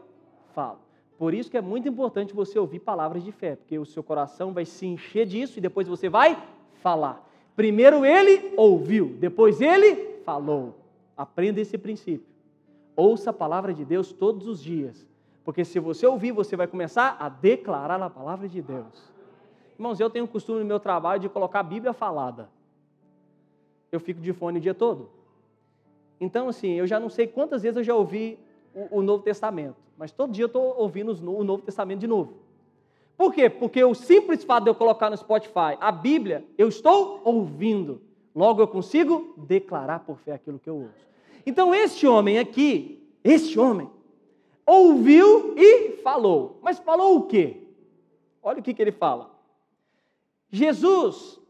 falo. 0.53 0.79
Por 1.17 1.33
isso 1.33 1.51
que 1.51 1.57
é 1.57 1.61
muito 1.61 1.87
importante 1.87 2.33
você 2.33 2.57
ouvir 2.57 2.79
palavras 2.79 3.23
de 3.23 3.31
fé, 3.31 3.55
porque 3.55 3.77
o 3.77 3.85
seu 3.85 4.01
coração 4.01 4.53
vai 4.53 4.65
se 4.65 4.85
encher 4.85 5.25
disso 5.25 5.59
e 5.59 5.61
depois 5.61 5.87
você 5.87 6.09
vai 6.09 6.41
falar. 6.81 7.28
Primeiro 7.59 8.05
ele 8.05 8.53
ouviu, 8.55 9.17
depois 9.19 9.59
ele 9.59 10.21
falou. 10.23 10.75
Aprenda 11.17 11.59
esse 11.59 11.77
princípio. 11.77 12.25
Ouça 12.95 13.31
a 13.31 13.33
palavra 13.33 13.73
de 13.73 13.83
Deus 13.83 14.13
todos 14.13 14.47
os 14.47 14.63
dias, 14.63 15.05
porque 15.43 15.65
se 15.65 15.77
você 15.77 16.07
ouvir, 16.07 16.31
você 16.31 16.55
vai 16.55 16.67
começar 16.67 17.17
a 17.19 17.27
declarar 17.27 18.01
a 18.01 18.09
palavra 18.09 18.47
de 18.47 18.61
Deus. 18.61 19.11
Irmãos, 19.73 19.99
eu 19.99 20.09
tenho 20.09 20.23
o 20.23 20.27
costume 20.29 20.59
no 20.59 20.65
meu 20.65 20.79
trabalho 20.79 21.19
de 21.19 21.27
colocar 21.27 21.59
a 21.59 21.63
Bíblia 21.63 21.91
falada. 21.91 22.49
Eu 23.91 23.99
fico 23.99 24.21
de 24.21 24.31
fone 24.31 24.59
o 24.59 24.61
dia 24.61 24.73
todo. 24.73 25.09
Então, 26.17 26.47
assim, 26.47 26.75
eu 26.75 26.87
já 26.87 26.97
não 26.97 27.09
sei 27.09 27.27
quantas 27.27 27.63
vezes 27.63 27.75
eu 27.75 27.83
já 27.83 27.93
ouvi 27.93 28.39
o, 28.73 28.99
o 28.99 29.01
Novo 29.01 29.21
Testamento 29.21 29.75
mas 29.99 30.13
todo 30.13 30.31
dia 30.31 30.45
eu 30.45 30.47
estou 30.47 30.79
ouvindo 30.79 31.11
o 31.11 31.43
Novo 31.43 31.61
Testamento 31.61 31.99
de 31.99 32.07
novo. 32.07 32.35
Por 33.19 33.33
quê? 33.33 33.49
Porque 33.49 33.83
o 33.83 33.93
simples 33.93 34.45
fato 34.45 34.63
de 34.63 34.69
eu 34.69 34.75
colocar 34.75 35.09
no 35.09 35.17
Spotify 35.17 35.75
a 35.81 35.91
Bíblia, 35.91 36.45
eu 36.57 36.69
estou 36.69 37.19
ouvindo. 37.25 38.01
Logo 38.33 38.61
eu 38.61 38.67
consigo 38.67 39.33
declarar 39.35 39.99
por 39.99 40.17
fé 40.19 40.31
aquilo 40.31 40.57
que 40.57 40.69
eu 40.69 40.77
ouço. 40.77 41.05
Então, 41.45 41.75
este 41.75 42.07
homem 42.07 42.39
aqui, 42.39 43.05
este 43.21 43.59
homem, 43.59 43.89
ouviu 44.65 45.53
e 45.57 45.97
falou. 45.97 46.61
Mas 46.61 46.79
falou 46.79 47.17
o 47.17 47.23
quê? 47.23 47.67
Olha 48.41 48.61
o 48.61 48.63
que, 48.63 48.73
que 48.73 48.81
ele 48.81 48.93
fala. 48.93 49.29
Jesus, 50.49 51.41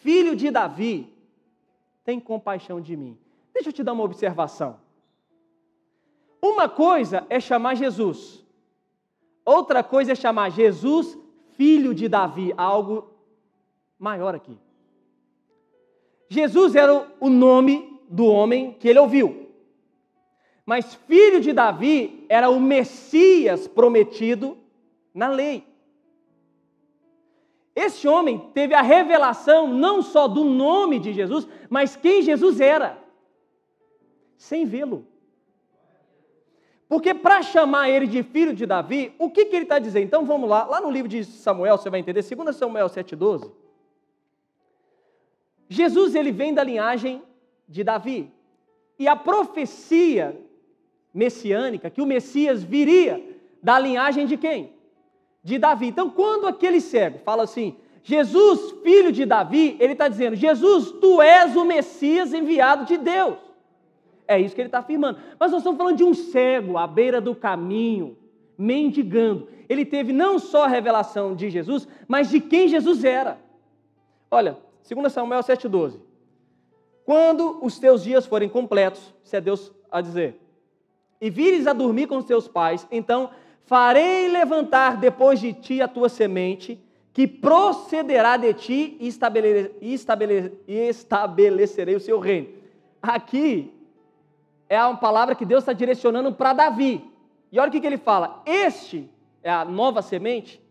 filho 0.00 0.36
de 0.36 0.48
Davi, 0.48 1.12
tem 2.04 2.20
compaixão 2.20 2.80
de 2.80 2.96
mim. 2.96 3.18
Deixa 3.52 3.70
eu 3.70 3.72
te 3.72 3.82
dar 3.82 3.94
uma 3.94 4.04
observação. 4.04 4.78
Uma 6.40 6.68
coisa 6.68 7.26
é 7.28 7.40
chamar 7.40 7.74
Jesus, 7.74 8.41
outra 9.44 9.82
coisa 9.82 10.12
é 10.12 10.14
chamar 10.14 10.50
Jesus 10.50 11.18
filho 11.56 11.94
de 11.94 12.08
Davi, 12.08 12.52
algo 12.56 13.10
maior 13.98 14.34
aqui. 14.34 14.58
Jesus 16.28 16.74
era 16.74 17.06
o 17.20 17.28
nome 17.28 18.00
do 18.08 18.26
homem 18.26 18.72
que 18.80 18.88
ele 18.88 18.98
ouviu, 18.98 19.48
mas 20.64 20.94
filho 20.94 21.40
de 21.40 21.52
Davi 21.52 22.24
era 22.28 22.48
o 22.48 22.58
Messias 22.58 23.68
prometido 23.68 24.56
na 25.14 25.28
lei. 25.28 25.64
Esse 27.74 28.06
homem 28.06 28.50
teve 28.52 28.74
a 28.74 28.82
revelação 28.82 29.66
não 29.66 30.02
só 30.02 30.28
do 30.28 30.44
nome 30.44 30.98
de 30.98 31.12
Jesus, 31.12 31.48
mas 31.70 31.96
quem 31.96 32.22
Jesus 32.22 32.60
era, 32.60 32.98
sem 34.36 34.64
vê-lo. 34.64 35.06
Porque 36.92 37.14
para 37.14 37.40
chamar 37.40 37.88
ele 37.88 38.06
de 38.06 38.22
filho 38.22 38.52
de 38.52 38.66
Davi, 38.66 39.14
o 39.18 39.30
que, 39.30 39.46
que 39.46 39.56
ele 39.56 39.62
está 39.62 39.78
dizendo? 39.78 40.04
Então 40.04 40.26
vamos 40.26 40.46
lá, 40.46 40.66
lá 40.66 40.78
no 40.78 40.90
livro 40.90 41.08
de 41.08 41.24
Samuel, 41.24 41.78
você 41.78 41.88
vai 41.88 42.00
entender, 42.00 42.22
2 42.22 42.54
Samuel 42.54 42.86
7,12. 42.86 43.50
Jesus 45.70 46.14
ele 46.14 46.30
vem 46.30 46.52
da 46.52 46.62
linhagem 46.62 47.22
de 47.66 47.82
Davi. 47.82 48.30
E 48.98 49.08
a 49.08 49.16
profecia 49.16 50.38
messiânica, 51.14 51.88
que 51.88 52.02
o 52.02 52.06
Messias 52.06 52.62
viria 52.62 53.26
da 53.62 53.78
linhagem 53.78 54.26
de 54.26 54.36
quem? 54.36 54.74
De 55.42 55.58
Davi. 55.58 55.86
Então, 55.86 56.10
quando 56.10 56.46
aquele 56.46 56.78
cego 56.78 57.20
fala 57.20 57.44
assim, 57.44 57.74
Jesus, 58.02 58.82
filho 58.82 59.10
de 59.10 59.24
Davi, 59.24 59.78
ele 59.80 59.94
está 59.94 60.08
dizendo: 60.08 60.36
Jesus, 60.36 60.92
tu 61.00 61.22
és 61.22 61.56
o 61.56 61.64
Messias 61.64 62.34
enviado 62.34 62.84
de 62.84 62.98
Deus. 62.98 63.51
É 64.32 64.40
isso 64.40 64.54
que 64.54 64.60
ele 64.60 64.68
está 64.68 64.78
afirmando. 64.78 65.18
Mas 65.38 65.50
nós 65.50 65.60
estamos 65.60 65.78
falando 65.78 65.96
de 65.96 66.04
um 66.04 66.14
cego 66.14 66.78
à 66.78 66.86
beira 66.86 67.20
do 67.20 67.34
caminho, 67.34 68.16
mendigando. 68.56 69.48
Ele 69.68 69.84
teve 69.84 70.12
não 70.12 70.38
só 70.38 70.64
a 70.64 70.68
revelação 70.68 71.34
de 71.34 71.50
Jesus, 71.50 71.86
mas 72.08 72.30
de 72.30 72.40
quem 72.40 72.68
Jesus 72.68 73.04
era. 73.04 73.38
Olha, 74.30 74.56
2 74.88 75.12
Samuel 75.12 75.40
7,12. 75.40 76.00
Quando 77.04 77.58
os 77.62 77.78
teus 77.78 78.02
dias 78.02 78.26
forem 78.26 78.48
completos, 78.48 79.14
se 79.22 79.36
é 79.36 79.40
Deus 79.40 79.72
a 79.90 80.00
dizer, 80.00 80.40
e 81.20 81.28
vires 81.30 81.66
a 81.66 81.72
dormir 81.72 82.06
com 82.06 82.16
os 82.16 82.24
teus 82.24 82.48
pais, 82.48 82.86
então 82.90 83.30
farei 83.64 84.28
levantar 84.28 84.96
depois 84.96 85.38
de 85.40 85.52
ti 85.52 85.82
a 85.82 85.88
tua 85.88 86.08
semente, 86.08 86.80
que 87.12 87.26
procederá 87.26 88.36
de 88.36 88.54
ti 88.54 88.96
e 89.00 89.06
estabelecerei 90.88 91.94
o 91.94 92.00
seu 92.00 92.18
reino. 92.18 92.48
Aqui 93.02 93.70
é 94.74 94.82
uma 94.86 94.96
palavra 94.96 95.34
que 95.34 95.44
Deus 95.44 95.62
está 95.62 95.74
direcionando 95.74 96.32
para 96.32 96.54
Davi. 96.54 97.04
E 97.50 97.60
olha 97.60 97.68
o 97.68 97.72
que, 97.72 97.78
que 97.78 97.86
ele 97.86 97.98
fala: 97.98 98.42
Este 98.46 99.10
é 99.42 99.50
a 99.50 99.66
nova 99.66 100.00
semente, 100.00 100.62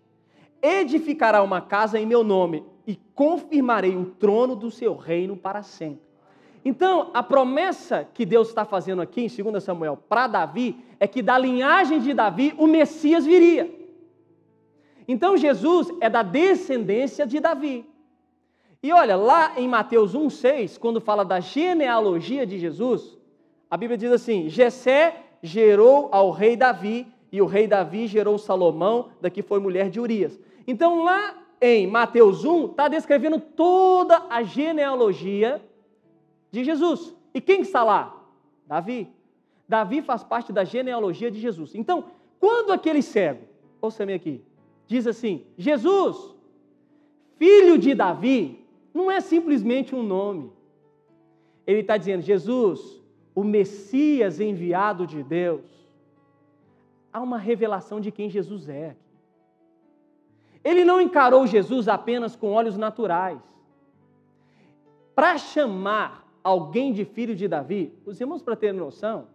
edificará 0.59 1.43
uma 1.43 1.61
casa 1.61 1.99
em 1.99 2.05
meu 2.05 2.23
nome 2.23 2.63
e 2.87 2.95
confirmarei 3.13 3.95
o 3.95 4.05
trono 4.05 4.55
do 4.55 4.71
seu 4.71 4.95
reino 4.95 5.37
para 5.37 5.61
sempre. 5.61 6.01
Então, 6.65 7.11
a 7.13 7.21
promessa 7.21 8.07
que 8.11 8.25
Deus 8.25 8.49
está 8.49 8.65
fazendo 8.65 9.03
aqui 9.03 9.21
em 9.21 9.43
2 9.51 9.63
Samuel 9.63 9.97
para 9.97 10.25
Davi 10.25 10.83
é 10.99 11.07
que 11.07 11.21
da 11.21 11.37
linhagem 11.37 11.99
de 11.99 12.11
Davi 12.11 12.55
o 12.57 12.65
Messias 12.65 13.23
viria. 13.23 13.69
Então, 15.07 15.37
Jesus 15.37 15.91
é 15.99 16.09
da 16.09 16.23
descendência 16.23 17.27
de 17.27 17.39
Davi. 17.39 17.85
E 18.81 18.91
olha, 18.91 19.15
lá 19.15 19.59
em 19.59 19.67
Mateus 19.67 20.15
1,6, 20.15 20.79
quando 20.79 20.99
fala 20.99 21.23
da 21.23 21.39
genealogia 21.39 22.47
de 22.47 22.57
Jesus, 22.57 23.20
a 23.71 23.77
Bíblia 23.77 23.97
diz 23.97 24.11
assim: 24.11 24.49
Jessé 24.49 25.23
gerou 25.41 26.09
ao 26.11 26.29
rei 26.29 26.57
Davi, 26.57 27.07
e 27.31 27.41
o 27.41 27.45
rei 27.45 27.65
Davi 27.65 28.05
gerou 28.05 28.37
Salomão, 28.37 29.11
daqui 29.21 29.41
foi 29.41 29.61
mulher 29.61 29.89
de 29.89 29.97
Urias. 29.97 30.37
Então, 30.67 31.05
lá 31.05 31.41
em 31.61 31.87
Mateus 31.87 32.43
1, 32.43 32.71
está 32.71 32.89
descrevendo 32.89 33.39
toda 33.39 34.25
a 34.29 34.43
genealogia 34.43 35.61
de 36.51 36.65
Jesus. 36.65 37.15
E 37.33 37.39
quem 37.39 37.61
está 37.61 37.81
lá? 37.81 38.21
Davi. 38.67 39.07
Davi 39.69 40.01
faz 40.01 40.21
parte 40.21 40.51
da 40.51 40.65
genealogia 40.65 41.31
de 41.31 41.39
Jesus. 41.39 41.73
Então, 41.73 42.03
quando 42.41 42.73
aquele 42.73 43.01
cego, 43.01 43.45
ouça-me 43.81 44.13
aqui, 44.13 44.43
diz 44.85 45.07
assim: 45.07 45.45
Jesus, 45.57 46.35
filho 47.37 47.77
de 47.77 47.95
Davi, 47.95 48.65
não 48.93 49.09
é 49.09 49.21
simplesmente 49.21 49.95
um 49.95 50.03
nome. 50.03 50.51
Ele 51.65 51.79
está 51.79 51.95
dizendo: 51.95 52.21
Jesus, 52.21 53.00
o 53.33 53.43
Messias 53.43 54.39
enviado 54.39 55.07
de 55.07 55.23
Deus, 55.23 55.61
há 57.11 57.21
uma 57.21 57.37
revelação 57.37 57.99
de 57.99 58.11
quem 58.11 58.29
Jesus 58.29 58.67
é. 58.69 58.95
Ele 60.63 60.85
não 60.85 61.01
encarou 61.01 61.47
Jesus 61.47 61.87
apenas 61.87 62.35
com 62.35 62.51
olhos 62.51 62.77
naturais. 62.77 63.39
Para 65.15 65.37
chamar 65.37 66.27
alguém 66.43 66.93
de 66.93 67.05
filho 67.05 67.35
de 67.35 67.47
Davi, 67.47 67.93
os 68.05 68.19
irmãos, 68.19 68.41
para 68.41 68.55
ter 68.55 68.73
noção, 68.73 69.27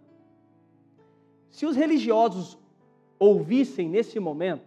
se 1.50 1.66
os 1.66 1.76
religiosos 1.76 2.58
ouvissem 3.18 3.88
nesse 3.88 4.20
momento 4.20 4.64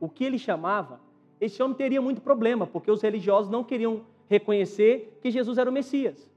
o 0.00 0.08
que 0.08 0.24
ele 0.24 0.38
chamava, 0.38 1.00
esse 1.40 1.62
homem 1.62 1.76
teria 1.76 2.00
muito 2.00 2.20
problema, 2.20 2.66
porque 2.66 2.90
os 2.90 3.02
religiosos 3.02 3.50
não 3.50 3.64
queriam 3.64 4.02
reconhecer 4.28 5.18
que 5.20 5.30
Jesus 5.30 5.58
era 5.58 5.68
o 5.68 5.72
Messias. 5.72 6.30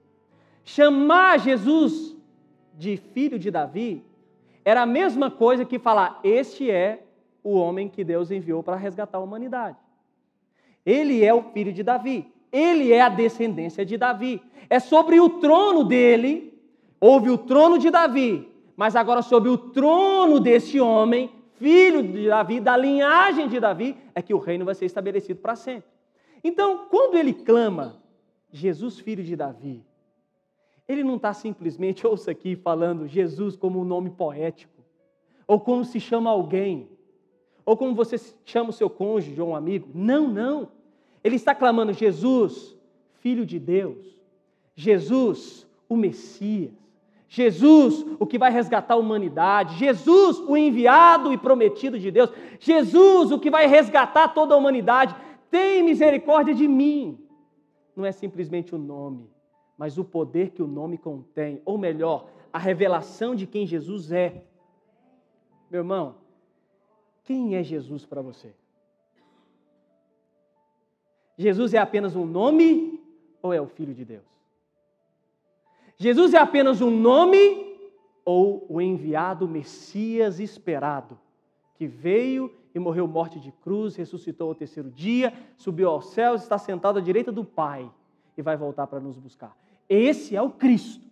Chamar 0.64 1.40
Jesus 1.40 2.15
de 2.78 2.98
filho 2.98 3.40
de 3.40 3.50
Davi 3.50 4.04
era 4.64 4.82
a 4.82 4.86
mesma 4.86 5.30
coisa 5.30 5.64
que 5.64 5.80
falar: 5.80 6.20
este 6.24 6.70
é 6.70 7.04
o 7.44 7.54
homem 7.54 7.88
que 7.88 8.04
Deus 8.04 8.32
enviou 8.32 8.64
para 8.64 8.76
resgatar 8.76 9.20
a 9.20 9.22
humanidade. 9.22 9.78
Ele 10.86 11.24
é 11.24 11.34
o 11.34 11.44
filho 11.44 11.72
de 11.72 11.84
Davi, 11.84 12.32
ele 12.52 12.92
é 12.92 13.02
a 13.02 13.10
descendência 13.10 13.86
de 13.86 13.98
Davi. 13.98 14.42
É 14.70 14.80
sobre 14.80 15.20
o 15.20 15.30
trono 15.30 15.84
dele, 15.84 16.60
houve 17.00 17.30
o 17.30 17.38
trono 17.38 17.78
de 17.78 17.90
Davi, 17.90 18.48
mas 18.76 18.96
agora 18.96 19.22
sobre 19.22 19.50
o 19.50 19.58
trono 19.58 20.40
desse 20.40 20.80
homem, 20.80 21.30
filho 21.60 22.02
de 22.04 22.28
Davi, 22.28 22.60
da 22.60 22.76
linhagem 22.76 23.48
de 23.48 23.60
Davi, 23.60 23.96
é 24.14 24.22
que 24.22 24.34
o 24.34 24.40
reino 24.40 24.66
vai 24.66 24.76
ser 24.76 24.86
estabelecido 24.86 25.40
para 25.40 25.56
sempre. 25.56 25.90
Então, 26.44 26.88
quando 26.90 27.16
ele 27.16 27.34
clama, 27.34 28.02
Jesus, 28.52 29.00
filho 29.00 29.24
de 29.24 29.36
Davi, 29.36 29.84
ele 30.88 31.04
não 31.04 31.16
está 31.16 31.34
simplesmente, 31.34 32.06
ouça 32.08 32.32
aqui, 32.32 32.56
falando 32.56 33.08
Jesus 33.08 33.56
como 33.56 33.80
um 33.80 33.86
nome 33.86 34.10
poético, 34.10 34.74
ou 35.48 35.60
como 35.60 35.84
se 35.86 36.00
chama 36.00 36.30
alguém, 36.30 36.90
ou 37.66 37.76
como 37.76 37.96
você 37.96 38.16
chama 38.46 38.70
o 38.70 38.74
seu 38.74 38.90
cônjuge 38.90 39.42
ou 39.42 39.50
um 39.50 39.56
amigo. 39.56 39.90
Não, 39.94 40.28
não. 40.28 40.70
Ele 41.24 41.36
está 41.36 41.56
clamando: 41.56 41.94
Jesus, 41.94 42.76
Filho 43.20 43.46
de 43.46 43.60
Deus. 43.60 44.16
Jesus, 44.76 45.68
o 45.90 45.96
Messias. 45.96 46.72
Jesus, 47.28 48.06
o 48.20 48.26
que 48.26 48.38
vai 48.38 48.52
resgatar 48.52 48.94
a 48.94 48.98
humanidade. 48.98 49.78
Jesus, 49.78 50.38
o 50.40 50.56
enviado 50.56 51.34
e 51.34 51.38
prometido 51.38 51.98
de 51.98 52.12
Deus. 52.12 52.30
Jesus, 52.60 53.32
o 53.32 53.40
que 53.40 53.50
vai 53.50 53.66
resgatar 53.66 54.28
toda 54.30 54.54
a 54.54 54.58
humanidade. 54.58 55.16
Tem 55.50 55.82
misericórdia 55.82 56.54
de 56.54 56.68
mim. 56.68 57.18
Não 57.96 58.06
é 58.06 58.12
simplesmente 58.12 58.76
o 58.76 58.78
nome, 58.78 59.28
mas 59.78 59.98
o 59.98 60.04
poder 60.04 60.52
que 60.52 60.62
o 60.62 60.68
nome 60.68 60.98
contém. 60.98 61.62
Ou 61.66 61.78
melhor, 61.78 62.30
a 62.52 62.60
revelação 62.60 63.36
de 63.36 63.46
quem 63.46 63.66
Jesus 63.66 64.12
é. 64.12 64.44
Meu 65.70 65.82
irmão, 65.82 66.16
quem 67.24 67.56
é 67.56 67.64
Jesus 67.64 68.06
para 68.06 68.22
você? 68.22 68.54
Jesus 71.38 71.74
é 71.74 71.78
apenas 71.78 72.16
um 72.16 72.26
nome 72.26 73.04
ou 73.42 73.52
é 73.52 73.60
o 73.60 73.68
Filho 73.68 73.94
de 73.94 74.06
Deus? 74.06 74.24
Jesus 75.98 76.34
é 76.34 76.38
apenas 76.38 76.82
um 76.82 76.92
nome 76.92 77.76
ou 78.24 78.66
o 78.70 78.82
enviado 78.82 79.48
Messias 79.48 80.40
esperado, 80.40 81.18
que 81.76 81.88
veio 81.88 82.52
e 82.74 82.80
morreu 82.80 83.08
morte 83.08 83.40
de 83.40 83.52
cruz, 83.52 83.96
ressuscitou 83.96 84.50
ao 84.50 84.56
terceiro 84.56 84.90
dia, 84.90 85.34
subiu 85.58 85.90
aos 85.90 86.08
céus, 86.08 86.42
está 86.42 86.58
sentado 86.58 87.00
à 87.00 87.02
direita 87.02 87.32
do 87.32 87.46
Pai 87.46 87.90
e 88.38 88.42
vai 88.42 88.58
voltar 88.58 88.88
para 88.88 89.00
nos 89.00 89.18
buscar. 89.18 89.56
Esse 89.90 90.36
é 90.36 90.42
o 90.42 90.52
Cristo. 90.52 91.06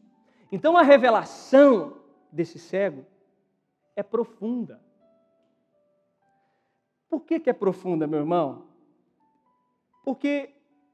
Então 0.52 0.78
a 0.78 0.82
revelação 0.82 1.98
desse 2.32 2.60
cego 2.60 3.06
é 3.96 4.04
profunda. 4.04 4.82
Por 7.10 7.22
que, 7.22 7.40
que 7.40 7.50
é 7.50 7.54
profunda, 7.54 8.08
meu 8.08 8.20
irmão? 8.20 8.68
Porque 10.04 10.52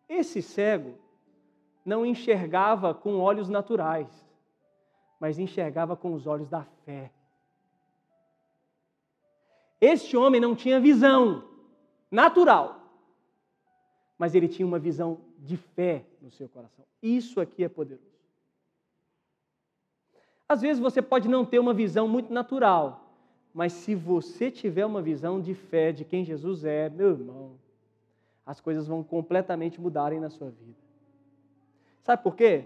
esse 0.07 0.41
cego 0.41 0.97
não 1.85 2.05
enxergava 2.05 2.93
com 2.93 3.19
olhos 3.19 3.49
naturais, 3.49 4.07
mas 5.19 5.39
enxergava 5.39 5.95
com 5.95 6.13
os 6.13 6.27
olhos 6.27 6.49
da 6.49 6.63
fé. 6.85 7.11
Este 9.79 10.17
homem 10.17 10.41
não 10.41 10.55
tinha 10.55 10.79
visão 10.79 11.47
natural, 12.11 12.81
mas 14.17 14.35
ele 14.35 14.47
tinha 14.47 14.67
uma 14.67 14.79
visão 14.79 15.21
de 15.39 15.57
fé 15.57 16.03
no 16.21 16.31
seu 16.31 16.47
coração. 16.49 16.85
Isso 17.01 17.39
aqui 17.39 17.63
é 17.63 17.69
poderoso. 17.69 18.09
Às 20.47 20.61
vezes 20.61 20.81
você 20.81 21.01
pode 21.01 21.27
não 21.27 21.45
ter 21.45 21.59
uma 21.59 21.73
visão 21.73 22.07
muito 22.07 22.33
natural, 22.33 23.13
mas 23.53 23.73
se 23.73 23.95
você 23.95 24.49
tiver 24.51 24.85
uma 24.85 25.01
visão 25.01 25.39
de 25.39 25.53
fé 25.53 25.91
de 25.91 26.03
quem 26.03 26.25
Jesus 26.25 26.65
é, 26.65 26.89
meu 26.89 27.11
irmão, 27.11 27.51
as 28.45 28.59
coisas 28.59 28.87
vão 28.87 29.03
completamente 29.03 29.79
mudarem 29.79 30.19
na 30.19 30.29
sua 30.29 30.49
vida. 30.49 30.77
Sabe 32.03 32.23
por 32.23 32.35
quê? 32.35 32.65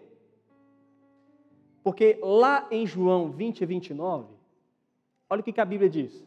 Porque 1.84 2.18
lá 2.22 2.66
em 2.72 2.88
João 2.88 3.30
20 3.30 3.62
e 3.62 3.66
29, 3.66 4.34
olha 5.30 5.42
o 5.42 5.44
que 5.44 5.60
a 5.60 5.66
Bíblia 5.66 5.90
diz. 5.90 6.26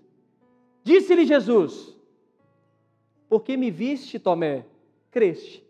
Disse-lhe 0.84 1.24
Jesus: 1.24 1.96
Porque 3.28 3.56
me 3.56 3.70
viste, 3.70 4.18
Tomé, 4.18 4.66
creste. 5.10 5.65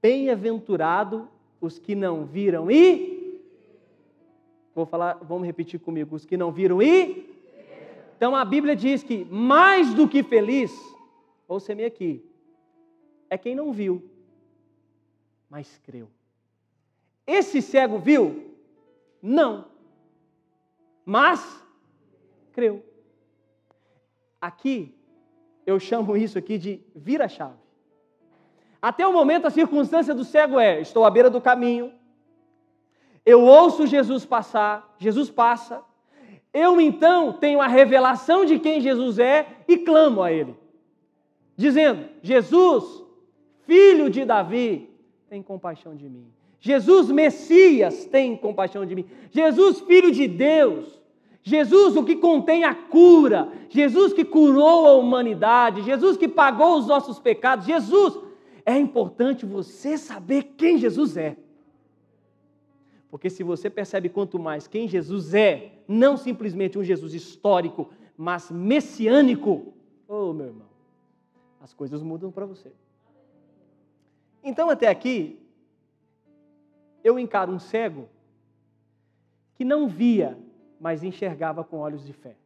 Bem-aventurado 0.00 1.28
os 1.60 1.78
que 1.78 1.94
não 1.94 2.24
viram 2.24 2.70
e. 2.70 3.40
Vou 4.74 4.86
falar, 4.86 5.14
vamos 5.14 5.46
repetir 5.46 5.80
comigo: 5.80 6.14
os 6.14 6.24
que 6.24 6.36
não 6.36 6.52
viram 6.52 6.80
e. 6.80 7.26
Então 8.16 8.34
a 8.34 8.44
Bíblia 8.44 8.74
diz 8.74 9.02
que 9.02 9.24
mais 9.24 9.94
do 9.94 10.08
que 10.08 10.22
feliz, 10.22 10.72
ouça-me 11.46 11.84
aqui, 11.84 12.24
é 13.30 13.38
quem 13.38 13.54
não 13.54 13.72
viu, 13.72 14.02
mas 15.48 15.78
creu. 15.84 16.08
Esse 17.26 17.60
cego 17.60 17.98
viu? 17.98 18.54
Não. 19.22 19.66
Mas 21.04 21.62
creu. 22.52 22.84
Aqui, 24.40 24.94
eu 25.66 25.78
chamo 25.78 26.16
isso 26.16 26.38
aqui 26.38 26.56
de 26.58 26.80
vira-chave. 26.94 27.67
Até 28.80 29.06
o 29.06 29.12
momento, 29.12 29.46
a 29.46 29.50
circunstância 29.50 30.14
do 30.14 30.24
cego 30.24 30.58
é: 30.58 30.80
estou 30.80 31.04
à 31.04 31.10
beira 31.10 31.28
do 31.28 31.40
caminho, 31.40 31.92
eu 33.24 33.42
ouço 33.42 33.86
Jesus 33.86 34.24
passar, 34.24 34.94
Jesus 34.98 35.30
passa, 35.30 35.82
eu 36.52 36.80
então 36.80 37.32
tenho 37.32 37.60
a 37.60 37.66
revelação 37.66 38.44
de 38.44 38.58
quem 38.58 38.80
Jesus 38.80 39.18
é 39.18 39.46
e 39.66 39.78
clamo 39.78 40.22
a 40.22 40.32
Ele, 40.32 40.56
dizendo: 41.56 42.08
Jesus, 42.22 43.02
filho 43.66 44.08
de 44.08 44.24
Davi, 44.24 44.88
tem 45.28 45.42
compaixão 45.42 45.94
de 45.94 46.08
mim. 46.08 46.26
Jesus 46.60 47.10
Messias 47.10 48.04
tem 48.06 48.36
compaixão 48.36 48.84
de 48.84 48.94
mim. 48.94 49.06
Jesus, 49.30 49.80
Filho 49.80 50.10
de 50.10 50.26
Deus. 50.26 50.98
Jesus, 51.42 51.96
o 51.96 52.04
que 52.04 52.16
contém 52.16 52.64
a 52.64 52.74
cura. 52.74 53.48
Jesus 53.68 54.12
que 54.12 54.24
curou 54.24 54.86
a 54.86 54.94
humanidade. 54.94 55.82
Jesus 55.82 56.16
que 56.16 56.26
pagou 56.26 56.78
os 56.78 56.86
nossos 56.86 57.18
pecados. 57.18 57.64
Jesus, 57.64 58.18
é 58.68 58.76
importante 58.76 59.46
você 59.46 59.96
saber 59.96 60.42
quem 60.58 60.76
Jesus 60.76 61.16
é. 61.16 61.38
Porque 63.10 63.30
se 63.30 63.42
você 63.42 63.70
percebe 63.70 64.10
quanto 64.10 64.38
mais 64.38 64.66
quem 64.66 64.86
Jesus 64.86 65.32
é, 65.32 65.72
não 65.88 66.18
simplesmente 66.18 66.78
um 66.78 66.84
Jesus 66.84 67.14
histórico, 67.14 67.88
mas 68.14 68.50
messiânico, 68.50 69.72
oh 70.06 70.34
meu 70.34 70.48
irmão, 70.48 70.68
as 71.62 71.72
coisas 71.72 72.02
mudam 72.02 72.30
para 72.30 72.44
você. 72.44 72.70
Então, 74.44 74.68
até 74.68 74.88
aqui, 74.88 75.40
eu 77.02 77.18
encaro 77.18 77.50
um 77.50 77.58
cego 77.58 78.06
que 79.54 79.64
não 79.64 79.88
via, 79.88 80.38
mas 80.78 81.02
enxergava 81.02 81.64
com 81.64 81.78
olhos 81.78 82.04
de 82.04 82.12
fé. 82.12 82.36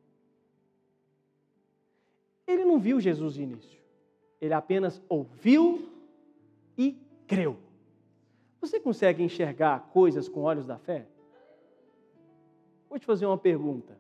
Ele 2.47 2.65
não 2.65 2.79
viu 2.79 3.01
Jesus 3.01 3.35
de 3.35 3.43
início, 3.43 3.81
ele 4.41 4.55
apenas 4.55 5.03
ouviu 5.09 5.92
e 6.77 6.99
creu. 7.27 7.57
Você 8.61 8.79
consegue 8.79 9.23
enxergar 9.23 9.91
coisas 9.93 10.29
com 10.29 10.43
olhos 10.43 10.67
da 10.67 10.79
fé? 10.79 11.07
Vou 12.89 12.99
te 12.99 13.07
fazer 13.07 13.27
uma 13.27 13.39
pergunta. 13.39 13.99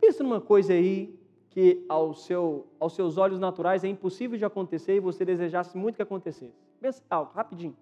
Pensa 0.00 0.22
numa 0.22 0.40
coisa 0.40 0.72
aí 0.72 1.18
que 1.50 1.84
ao 1.88 2.14
seu, 2.14 2.66
aos 2.78 2.94
seus 2.94 3.18
olhos 3.18 3.38
naturais 3.38 3.84
é 3.84 3.88
impossível 3.88 4.38
de 4.38 4.44
acontecer 4.44 4.96
e 4.96 5.00
você 5.00 5.24
desejasse 5.24 5.76
muito 5.76 5.96
que 5.96 6.02
acontecesse. 6.02 6.54
Pensa 6.80 7.02
algo, 7.10 7.32
rapidinho. 7.32 7.76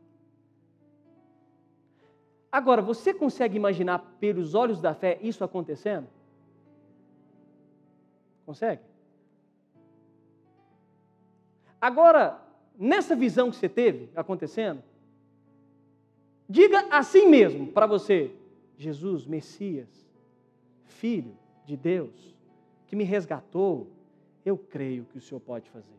Agora, 2.51 2.81
você 2.81 3.13
consegue 3.13 3.57
imaginar 3.57 3.99
pelos 4.19 4.55
olhos 4.55 4.81
da 4.81 4.95
fé 4.95 5.19
isso 5.23 5.45
acontecendo? 5.45 6.09
Consegue? 8.45 8.83
Agora, 11.81 12.41
nessa 12.79 13.17
visão 13.17 13.51
que 13.51 13.57
você 13.57 13.69
teve 13.69 14.09
acontecendo, 14.15 14.83
diga 16.49 16.87
assim 16.91 17.29
mesmo 17.29 17.67
para 17.67 17.87
você: 17.87 18.31
Jesus, 18.77 19.27
Messias, 19.27 19.89
Filho 20.85 21.37
de 21.67 21.77
Deus, 21.77 22.35
que 22.87 22.95
me 22.95 23.05
resgatou, 23.05 23.89
eu 24.45 24.57
creio 24.57 25.05
que 25.07 25.19
o 25.19 25.21
Senhor 25.21 25.41
pode 25.41 25.69
fazer. 25.71 25.99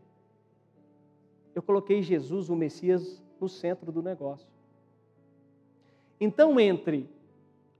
Eu 1.53 1.61
coloquei 1.61 2.01
Jesus, 2.01 2.49
o 2.49 2.55
Messias, 2.55 3.21
no 3.39 3.49
centro 3.49 3.91
do 3.91 4.01
negócio. 4.01 4.47
Então, 6.19 6.59
entre 6.59 7.09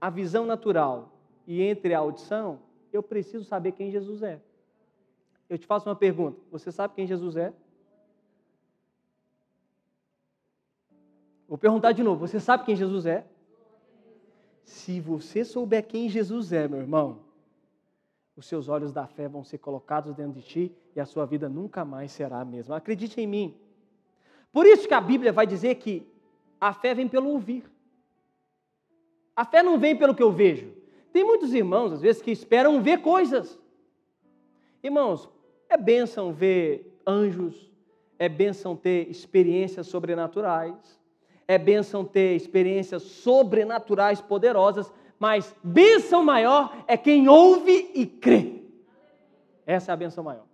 a 0.00 0.08
visão 0.10 0.46
natural 0.46 1.12
e 1.46 1.62
entre 1.62 1.94
a 1.94 1.98
audição, 1.98 2.60
eu 2.92 3.02
preciso 3.02 3.44
saber 3.44 3.72
quem 3.72 3.90
Jesus 3.90 4.22
é. 4.22 4.40
Eu 5.48 5.58
te 5.58 5.66
faço 5.66 5.88
uma 5.88 5.96
pergunta: 5.96 6.38
você 6.50 6.70
sabe 6.70 6.94
quem 6.94 7.06
Jesus 7.06 7.36
é? 7.36 7.52
Vou 11.50 11.58
perguntar 11.58 11.90
de 11.90 12.04
novo: 12.04 12.24
você 12.24 12.38
sabe 12.38 12.64
quem 12.64 12.76
Jesus 12.76 13.06
é? 13.06 13.26
Se 14.62 15.00
você 15.00 15.44
souber 15.44 15.84
quem 15.84 16.08
Jesus 16.08 16.52
é, 16.52 16.68
meu 16.68 16.78
irmão, 16.78 17.18
os 18.36 18.46
seus 18.46 18.68
olhos 18.68 18.92
da 18.92 19.08
fé 19.08 19.26
vão 19.26 19.42
ser 19.42 19.58
colocados 19.58 20.14
dentro 20.14 20.34
de 20.34 20.42
ti 20.42 20.72
e 20.94 21.00
a 21.00 21.04
sua 21.04 21.26
vida 21.26 21.48
nunca 21.48 21.84
mais 21.84 22.12
será 22.12 22.40
a 22.40 22.44
mesma. 22.44 22.76
Acredite 22.76 23.20
em 23.20 23.26
mim. 23.26 23.56
Por 24.52 24.64
isso 24.64 24.86
que 24.86 24.94
a 24.94 25.00
Bíblia 25.00 25.32
vai 25.32 25.44
dizer 25.44 25.74
que 25.74 26.06
a 26.60 26.72
fé 26.72 26.94
vem 26.94 27.08
pelo 27.08 27.30
ouvir. 27.30 27.64
A 29.34 29.44
fé 29.44 29.60
não 29.60 29.76
vem 29.76 29.96
pelo 29.96 30.14
que 30.14 30.22
eu 30.22 30.30
vejo. 30.30 30.72
Tem 31.12 31.24
muitos 31.24 31.52
irmãos, 31.52 31.92
às 31.92 32.00
vezes, 32.00 32.22
que 32.22 32.30
esperam 32.30 32.80
ver 32.80 33.02
coisas. 33.02 33.58
Irmãos, 34.84 35.28
é 35.68 35.76
bênção 35.76 36.32
ver 36.32 36.96
anjos, 37.04 37.72
é 38.20 38.28
bênção 38.28 38.76
ter 38.76 39.10
experiências 39.10 39.88
sobrenaturais, 39.88 40.99
é 41.50 41.58
bênção 41.58 42.04
ter 42.04 42.36
experiências 42.36 43.02
sobrenaturais 43.02 44.20
poderosas, 44.20 44.92
mas 45.18 45.52
bênção 45.64 46.24
maior 46.24 46.72
é 46.86 46.96
quem 46.96 47.28
ouve 47.28 47.90
e 47.92 48.06
crê. 48.06 48.62
Essa 49.66 49.90
é 49.90 49.94
a 49.94 49.96
bênção 49.96 50.22
maior. 50.22 50.44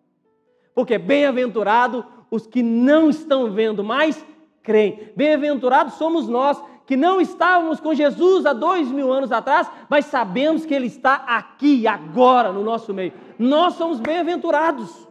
Porque 0.74 0.96
bem-aventurado 0.96 2.02
os 2.30 2.46
que 2.46 2.62
não 2.62 3.11
estão 3.11 3.52
vendo, 3.52 3.85
mas 3.85 4.24
creem. 4.62 5.11
Bem-aventurados 5.14 5.94
somos 5.96 6.26
nós 6.26 6.59
que 6.87 6.96
não 6.96 7.20
estávamos 7.20 7.78
com 7.78 7.92
Jesus 7.92 8.46
há 8.46 8.54
dois 8.54 8.90
mil 8.90 9.12
anos 9.12 9.30
atrás, 9.30 9.70
mas 9.90 10.06
sabemos 10.06 10.64
que 10.64 10.72
Ele 10.72 10.87
está 10.87 11.16
aqui, 11.26 11.87
agora, 11.87 12.52
no 12.52 12.64
nosso 12.64 12.94
meio. 12.94 13.12
Nós 13.38 13.74
somos 13.74 14.00
bem-aventurados. 14.00 15.06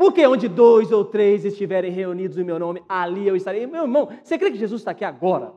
Porque 0.00 0.26
onde 0.26 0.48
dois 0.48 0.90
ou 0.92 1.04
três 1.04 1.44
estiverem 1.44 1.92
reunidos 1.92 2.38
em 2.38 2.42
meu 2.42 2.58
nome, 2.58 2.82
ali 2.88 3.28
eu 3.28 3.36
estarei. 3.36 3.66
Meu 3.66 3.82
irmão, 3.82 4.08
você 4.24 4.38
crê 4.38 4.50
que 4.50 4.56
Jesus 4.56 4.80
está 4.80 4.92
aqui 4.92 5.04
agora? 5.04 5.52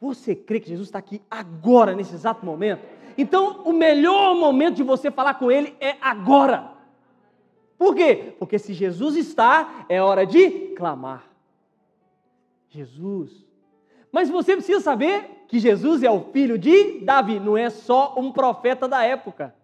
Você 0.00 0.34
crê 0.34 0.58
que 0.58 0.70
Jesus 0.70 0.88
está 0.88 0.98
aqui 0.98 1.20
agora, 1.30 1.94
nesse 1.94 2.14
exato 2.14 2.46
momento? 2.46 2.80
Então, 3.18 3.60
o 3.66 3.72
melhor 3.74 4.34
momento 4.34 4.76
de 4.76 4.82
você 4.82 5.10
falar 5.10 5.34
com 5.34 5.52
Ele 5.52 5.76
é 5.78 5.96
agora. 6.00 6.72
Por 7.76 7.94
quê? 7.94 8.34
Porque 8.38 8.58
se 8.58 8.72
Jesus 8.72 9.14
está, 9.14 9.84
é 9.86 10.00
hora 10.00 10.24
de 10.24 10.72
clamar. 10.74 11.26
Jesus. 12.70 13.44
Mas 14.10 14.30
você 14.30 14.56
precisa 14.56 14.80
saber 14.80 15.44
que 15.48 15.58
Jesus 15.58 16.02
é 16.02 16.10
o 16.10 16.30
filho 16.32 16.56
de 16.56 17.00
Davi, 17.00 17.38
não 17.38 17.58
é 17.58 17.68
só 17.68 18.14
um 18.16 18.32
profeta 18.32 18.88
da 18.88 19.04
época. 19.04 19.54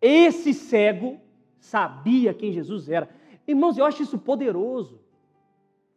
Esse 0.00 0.54
cego 0.54 1.25
sabia 1.66 2.32
quem 2.32 2.52
Jesus 2.52 2.88
era. 2.88 3.08
Irmãos, 3.46 3.76
eu 3.76 3.84
acho 3.84 4.02
isso 4.02 4.18
poderoso. 4.18 5.00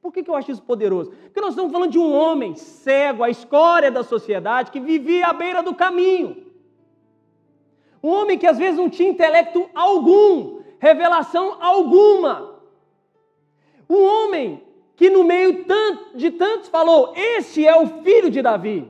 Por 0.01 0.11
que, 0.13 0.23
que 0.23 0.29
eu 0.29 0.35
acho 0.35 0.51
isso 0.51 0.63
poderoso? 0.63 1.11
Porque 1.11 1.41
nós 1.41 1.51
estamos 1.51 1.71
falando 1.71 1.91
de 1.91 1.99
um 1.99 2.13
homem 2.13 2.55
cego, 2.55 3.23
a 3.23 3.29
escória 3.29 3.91
da 3.91 4.03
sociedade, 4.03 4.71
que 4.71 4.79
vivia 4.79 5.27
à 5.27 5.33
beira 5.33 5.61
do 5.61 5.75
caminho. 5.75 6.45
Um 8.01 8.09
homem 8.09 8.37
que 8.37 8.47
às 8.47 8.57
vezes 8.57 8.79
não 8.79 8.89
tinha 8.89 9.09
intelecto 9.09 9.69
algum, 9.75 10.61
revelação 10.79 11.57
alguma. 11.61 12.55
Um 13.89 14.01
homem 14.01 14.63
que 14.95 15.09
no 15.09 15.23
meio 15.23 15.65
de 16.15 16.31
tantos 16.31 16.69
falou: 16.69 17.13
Este 17.15 17.67
é 17.67 17.75
o 17.75 18.01
filho 18.01 18.31
de 18.31 18.41
Davi, 18.41 18.89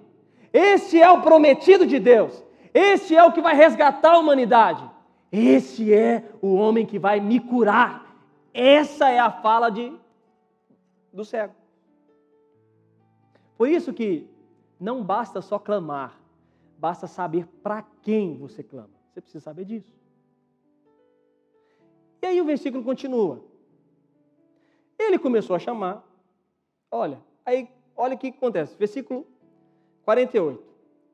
este 0.54 1.02
é 1.02 1.10
o 1.10 1.22
prometido 1.22 1.86
de 1.86 2.00
Deus, 2.00 2.44
este 2.74 3.16
é 3.16 3.24
o 3.24 3.32
que 3.32 3.42
vai 3.42 3.56
resgatar 3.56 4.14
a 4.14 4.20
humanidade. 4.20 4.99
Esse 5.32 5.94
é 5.94 6.32
o 6.42 6.56
homem 6.56 6.86
que 6.86 6.98
vai 6.98 7.20
me 7.20 7.40
curar. 7.40 8.06
Essa 8.54 9.10
é 9.10 9.20
a 9.20 9.32
fala 9.32 9.70
de, 9.70 9.94
do 11.14 11.24
cego. 11.24 11.54
Por 13.58 13.68
isso 13.68 13.94
que 13.94 14.28
não 14.80 15.04
basta 15.04 15.42
só 15.42 15.60
clamar, 15.60 16.20
basta 16.78 17.08
saber 17.08 17.46
para 17.62 17.84
quem 18.02 18.38
você 18.38 18.64
clama. 18.64 18.90
Você 19.12 19.22
precisa 19.22 19.44
saber 19.44 19.66
disso. 19.66 19.94
E 22.22 22.26
aí 22.26 22.42
o 22.42 22.46
versículo 22.46 22.84
continua. 22.84 23.44
Ele 24.98 25.20
começou 25.20 25.56
a 25.56 25.60
chamar. 25.60 26.04
Olha, 26.92 27.22
aí 27.46 27.70
olha 27.96 28.16
o 28.16 28.18
que 28.18 28.28
acontece. 28.28 28.76
Versículo 28.78 29.28
48. 30.04 30.64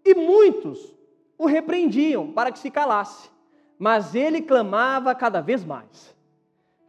E 0.04 0.16
muitos 0.16 0.96
o 1.38 1.46
repreendiam 1.46 2.32
para 2.32 2.52
que 2.52 2.60
se 2.60 2.72
calasse. 2.72 3.30
Mas 3.78 4.16
ele 4.16 4.42
clamava 4.42 5.14
cada 5.14 5.42
vez 5.42 5.64
mais: 5.64 6.16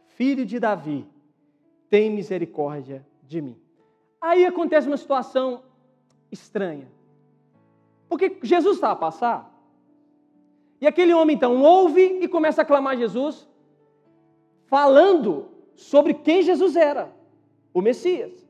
Filho 0.07 0.45
de 0.45 0.59
Davi, 0.59 1.07
tem 1.89 2.09
misericórdia 2.09 3.05
de 3.23 3.41
mim. 3.41 3.57
Aí 4.21 4.45
acontece 4.45 4.87
uma 4.87 4.97
situação 4.97 5.63
estranha. 6.31 6.87
Porque 8.09 8.37
Jesus 8.41 8.75
estava 8.75 8.93
a 8.93 8.97
passar, 8.97 9.57
e 10.79 10.87
aquele 10.87 11.13
homem 11.13 11.35
então 11.35 11.61
ouve 11.61 12.19
e 12.21 12.27
começa 12.27 12.61
a 12.61 12.65
clamar 12.65 12.97
Jesus, 12.97 13.47
falando 14.67 15.49
sobre 15.75 16.13
quem 16.13 16.41
Jesus 16.41 16.75
era, 16.75 17.11
o 17.73 17.81
Messias. 17.81 18.47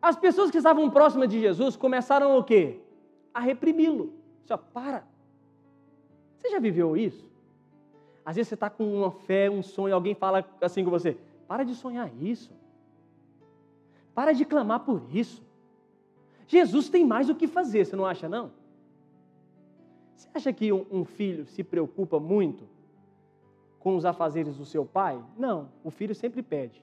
As 0.00 0.16
pessoas 0.16 0.50
que 0.50 0.58
estavam 0.58 0.88
próximas 0.90 1.28
de 1.28 1.40
Jesus 1.40 1.76
começaram 1.76 2.38
o 2.38 2.44
quê? 2.44 2.80
A 3.34 3.40
reprimi-lo. 3.40 4.12
Só 4.44 4.56
para. 4.56 5.06
Você 6.38 6.50
já 6.50 6.58
viveu 6.58 6.96
isso? 6.96 7.28
Às 8.24 8.36
vezes 8.36 8.48
você 8.48 8.54
está 8.54 8.70
com 8.70 8.84
uma 8.84 9.10
fé, 9.10 9.50
um 9.50 9.62
sonho, 9.62 9.94
alguém 9.94 10.14
fala 10.14 10.44
assim 10.60 10.84
com 10.84 10.90
você: 10.90 11.16
para 11.46 11.64
de 11.64 11.74
sonhar 11.74 12.10
isso. 12.20 12.52
Para 14.14 14.32
de 14.32 14.44
clamar 14.44 14.80
por 14.80 15.02
isso. 15.12 15.42
Jesus 16.46 16.88
tem 16.88 17.04
mais 17.04 17.28
o 17.28 17.34
que 17.34 17.46
fazer, 17.46 17.84
você 17.84 17.96
não 17.96 18.06
acha, 18.06 18.28
não? 18.28 18.50
Você 20.16 20.28
acha 20.34 20.52
que 20.52 20.72
um, 20.72 21.04
filho 21.04 21.46
se 21.46 21.62
preocupa 21.62 22.18
muito 22.18 22.64
com 23.78 23.96
os 23.96 24.04
afazeres 24.04 24.56
do 24.56 24.64
seu 24.64 24.84
pai? 24.84 25.22
Não, 25.36 25.68
o 25.84 25.90
filho 25.90 26.14
sempre 26.14 26.42
pede. 26.42 26.82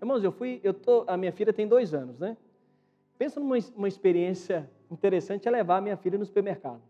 Irmãos, 0.00 0.22
eu 0.22 0.32
fui, 0.32 0.60
eu 0.62 0.72
tô, 0.72 1.04
a 1.06 1.16
minha 1.16 1.32
filha 1.32 1.52
tem 1.52 1.66
dois 1.68 1.92
anos, 1.92 2.18
né? 2.18 2.36
Pensa 3.18 3.40
numa 3.40 3.56
uma 3.76 3.88
experiência 3.88 4.70
interessante 4.90 5.46
é 5.46 5.50
levar 5.50 5.78
a 5.78 5.80
minha 5.80 5.96
filha 5.96 6.16
no 6.16 6.24
supermercado. 6.24 6.80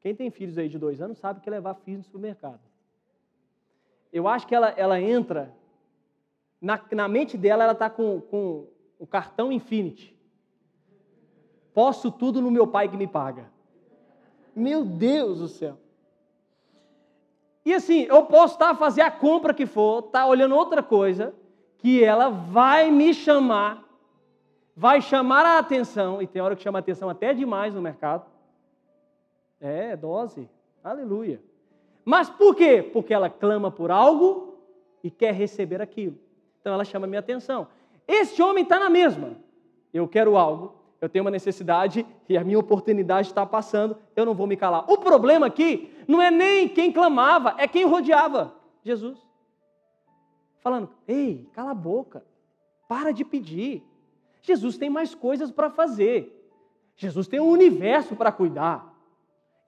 Quem 0.00 0.14
tem 0.14 0.30
filhos 0.30 0.56
aí 0.56 0.68
de 0.68 0.78
dois 0.78 1.00
anos 1.00 1.18
sabe 1.18 1.40
que 1.40 1.50
levar 1.50 1.74
filhos 1.74 1.98
no 1.98 2.04
supermercado. 2.04 2.60
Eu 4.12 4.28
acho 4.28 4.46
que 4.46 4.54
ela, 4.54 4.68
ela 4.70 5.00
entra, 5.00 5.52
na, 6.60 6.80
na 6.92 7.08
mente 7.08 7.36
dela, 7.36 7.64
ela 7.64 7.72
está 7.72 7.90
com, 7.90 8.20
com 8.20 8.68
o 8.98 9.06
cartão 9.06 9.52
Infinity. 9.52 10.16
Posso 11.74 12.10
tudo 12.10 12.40
no 12.40 12.50
meu 12.50 12.66
pai 12.66 12.88
que 12.88 12.96
me 12.96 13.06
paga. 13.06 13.50
Meu 14.54 14.84
Deus 14.84 15.40
do 15.40 15.48
céu. 15.48 15.78
E 17.64 17.74
assim, 17.74 18.02
eu 18.04 18.24
posso 18.24 18.54
estar 18.54 18.70
tá, 18.70 18.74
fazer 18.74 19.02
a 19.02 19.10
compra 19.10 19.52
que 19.52 19.66
for, 19.66 19.98
estar 19.98 20.20
tá 20.20 20.26
olhando 20.26 20.56
outra 20.56 20.82
coisa, 20.82 21.34
que 21.76 22.02
ela 22.02 22.30
vai 22.30 22.90
me 22.90 23.12
chamar, 23.12 23.84
vai 24.74 25.02
chamar 25.02 25.44
a 25.44 25.58
atenção, 25.58 26.22
e 26.22 26.26
tem 26.26 26.40
hora 26.40 26.56
que 26.56 26.62
chama 26.62 26.78
a 26.78 26.80
atenção 26.80 27.10
até 27.10 27.34
demais 27.34 27.74
no 27.74 27.82
mercado 27.82 28.24
é, 29.60 29.96
dose. 29.96 30.48
Aleluia. 30.82 31.40
Mas 32.04 32.30
por 32.30 32.54
quê? 32.54 32.82
Porque 32.82 33.12
ela 33.12 33.28
clama 33.28 33.70
por 33.70 33.90
algo 33.90 34.58
e 35.02 35.10
quer 35.10 35.34
receber 35.34 35.82
aquilo. 35.82 36.18
Então 36.60 36.72
ela 36.72 36.84
chama 36.84 37.06
minha 37.06 37.20
atenção. 37.20 37.68
Este 38.06 38.42
homem 38.42 38.62
está 38.62 38.78
na 38.80 38.88
mesma. 38.88 39.36
Eu 39.92 40.08
quero 40.08 40.36
algo, 40.36 40.74
eu 41.00 41.08
tenho 41.08 41.24
uma 41.24 41.30
necessidade 41.30 42.06
e 42.28 42.36
a 42.36 42.44
minha 42.44 42.58
oportunidade 42.58 43.28
está 43.28 43.44
passando, 43.44 43.96
eu 44.16 44.24
não 44.24 44.34
vou 44.34 44.46
me 44.46 44.56
calar. 44.56 44.84
O 44.90 44.98
problema 44.98 45.46
aqui 45.46 45.92
não 46.06 46.20
é 46.20 46.30
nem 46.30 46.68
quem 46.68 46.92
clamava, 46.92 47.54
é 47.58 47.68
quem 47.68 47.84
rodeava 47.84 48.54
Jesus. 48.82 49.18
Falando, 50.60 50.90
ei, 51.06 51.48
cala 51.52 51.70
a 51.70 51.74
boca, 51.74 52.24
para 52.88 53.12
de 53.12 53.24
pedir. 53.24 53.82
Jesus 54.42 54.76
tem 54.76 54.90
mais 54.90 55.14
coisas 55.14 55.50
para 55.50 55.70
fazer. 55.70 56.34
Jesus 56.96 57.28
tem 57.28 57.38
um 57.38 57.48
universo 57.48 58.16
para 58.16 58.32
cuidar. 58.32 58.97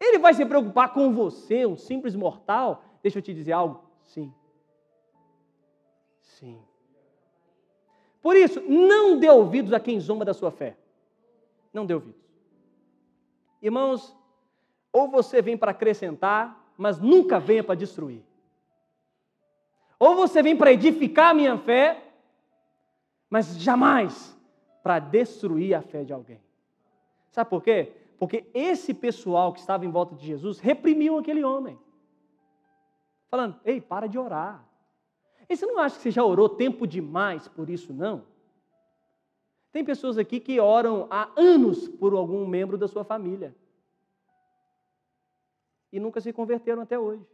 Ele 0.01 0.19
vai 0.19 0.33
se 0.33 0.47
preocupar 0.47 0.95
com 0.95 1.13
você, 1.13 1.67
um 1.67 1.77
simples 1.77 2.17
mortal? 2.17 2.83
Deixa 3.03 3.19
eu 3.19 3.23
te 3.23 3.35
dizer 3.35 3.53
algo. 3.53 3.85
Sim. 4.03 4.33
Sim. 6.23 6.59
Por 8.23 8.35
isso, 8.35 8.61
não 8.63 9.19
dê 9.19 9.29
ouvidos 9.29 9.75
a 9.75 9.79
quem 9.79 10.01
zomba 10.01 10.25
da 10.25 10.33
sua 10.33 10.51
fé. 10.51 10.77
Não 11.73 11.85
dê 11.85 11.95
ouvidos. 11.95 12.21
Irmãos, 13.61 14.17
ou 14.91 15.09
você 15.09 15.43
vem 15.43 15.57
para 15.57 15.71
acrescentar, 15.73 16.73
mas 16.77 16.99
nunca 16.99 17.39
venha 17.39 17.63
para 17.63 17.75
destruir. 17.75 18.25
Ou 19.99 20.17
você 20.17 20.43
vem 20.43 20.57
para 20.57 20.73
edificar 20.73 21.31
a 21.31 21.35
minha 21.35 21.59
fé, 21.59 22.03
mas 23.29 23.61
jamais 23.61 24.35
para 24.83 24.99
destruir 24.99 25.75
a 25.75 25.83
fé 25.83 26.05
de 26.05 26.13
alguém. 26.13 26.41
Sabe 27.31 27.51
por 27.51 27.63
quê? 27.63 27.93
Porque 28.21 28.51
esse 28.53 28.93
pessoal 28.93 29.51
que 29.51 29.61
estava 29.61 29.87
em 29.87 29.91
volta 29.91 30.15
de 30.15 30.27
Jesus 30.27 30.61
reprimiu 30.61 31.17
aquele 31.17 31.43
homem. 31.43 31.81
Falando, 33.31 33.59
ei, 33.65 33.81
para 33.81 34.07
de 34.07 34.19
orar. 34.19 34.63
E 35.49 35.57
você 35.57 35.65
não 35.65 35.79
acha 35.79 35.97
que 35.97 36.03
você 36.03 36.11
já 36.11 36.23
orou 36.23 36.47
tempo 36.47 36.87
demais 36.87 37.49
por 37.49 37.71
isso, 37.71 37.95
não? 37.95 38.27
Tem 39.73 39.83
pessoas 39.83 40.19
aqui 40.19 40.39
que 40.39 40.61
oram 40.61 41.09
há 41.11 41.31
anos 41.35 41.89
por 41.89 42.13
algum 42.13 42.47
membro 42.47 42.77
da 42.77 42.87
sua 42.87 43.05
família. 43.05 43.57
E 45.91 45.99
nunca 45.99 46.21
se 46.21 46.31
converteram 46.31 46.83
até 46.83 46.99
hoje. 46.99 47.27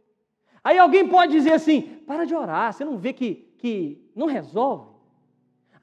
Aí 0.63 0.79
alguém 0.79 1.05
pode 1.09 1.33
dizer 1.33 1.51
assim: 1.51 1.81
para 2.07 2.25
de 2.25 2.33
orar, 2.33 2.71
você 2.71 2.85
não 2.85 2.97
vê 2.97 3.11
que, 3.11 3.35
que 3.57 4.09
não 4.15 4.25
resolve? 4.25 4.95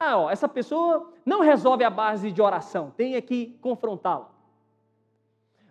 Ah, 0.00 0.16
ó, 0.16 0.30
essa 0.30 0.48
pessoa 0.48 1.12
não 1.26 1.40
resolve 1.40 1.84
a 1.84 1.90
base 1.90 2.32
de 2.32 2.40
oração, 2.40 2.90
tem 2.96 3.20
que 3.20 3.58
confrontá-la. 3.60 4.33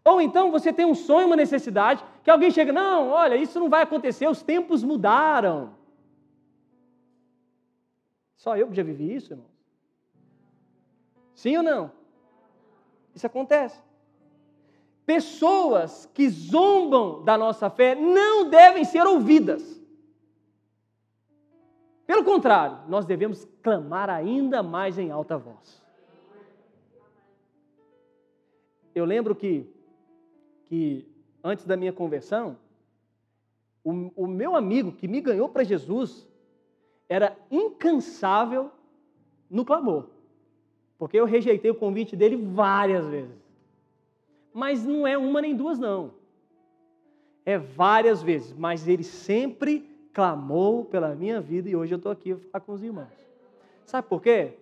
Ou 0.06 0.22
então 0.22 0.52
você 0.52 0.74
tem 0.74 0.86
um 0.86 0.96
sonho, 0.96 1.28
uma 1.28 1.36
necessidade, 1.36 2.04
que 2.24 2.30
alguém 2.30 2.52
chega, 2.52 2.74
não, 2.74 3.10
olha, 3.10 3.36
isso 3.36 3.60
não 3.60 3.70
vai 3.70 3.84
acontecer, 3.84 4.28
os 4.28 4.42
tempos 4.44 4.84
mudaram. 4.84 5.76
Só 8.36 8.58
eu 8.58 8.74
já 8.74 8.84
vivi 8.84 9.16
isso, 9.16 9.34
irmão? 9.34 9.48
Sim 11.34 11.58
ou 11.58 11.64
não? 11.64 11.92
Isso 13.16 13.26
acontece. 13.26 13.82
pessoas 15.06 16.10
que 16.14 16.30
zombam 16.30 17.24
da 17.24 17.38
nossa 17.38 17.70
fé 17.70 17.96
não 17.96 18.50
devem 18.50 18.84
ser 18.84 19.06
ouvidas. 19.06 19.82
Pelo 22.06 22.24
contrário, 22.24 22.80
nós 22.88 23.06
devemos 23.06 23.46
clamar 23.62 24.10
ainda 24.10 24.62
mais 24.62 24.98
em 24.98 25.10
alta 25.10 25.38
voz. 25.38 25.82
Eu 28.94 29.06
lembro 29.06 29.34
que, 29.36 29.73
que 30.74 31.06
antes 31.44 31.66
da 31.66 31.78
minha 31.78 31.94
conversão, 31.94 32.58
o, 33.84 34.12
o 34.16 34.26
meu 34.26 34.56
amigo 34.56 34.92
que 34.92 35.08
me 35.08 35.22
ganhou 35.22 35.48
para 35.48 35.64
Jesus 35.64 36.28
era 37.08 37.38
incansável 37.52 38.72
no 39.48 39.64
clamor, 39.64 40.08
porque 40.98 41.16
eu 41.16 41.26
rejeitei 41.26 41.70
o 41.70 41.76
convite 41.76 42.16
dele 42.16 42.36
várias 42.36 43.06
vezes. 43.06 43.38
Mas 44.52 44.84
não 44.84 45.06
é 45.06 45.16
uma 45.16 45.44
nem 45.44 45.56
duas, 45.56 45.78
não. 45.78 46.16
É 47.46 47.56
várias 47.56 48.24
vezes, 48.24 48.52
mas 48.52 48.88
ele 48.88 49.04
sempre 49.04 49.88
clamou 50.12 50.86
pela 50.86 51.14
minha 51.14 51.40
vida 51.40 51.70
e 51.70 51.76
hoje 51.76 51.94
eu 51.94 51.98
estou 51.98 52.12
aqui 52.12 52.34
para 52.34 52.50
falar 52.50 52.66
com 52.66 52.74
os 52.74 52.82
irmãos. 52.82 53.14
Sabe 53.86 54.08
por 54.08 54.20
quê? 54.20 54.54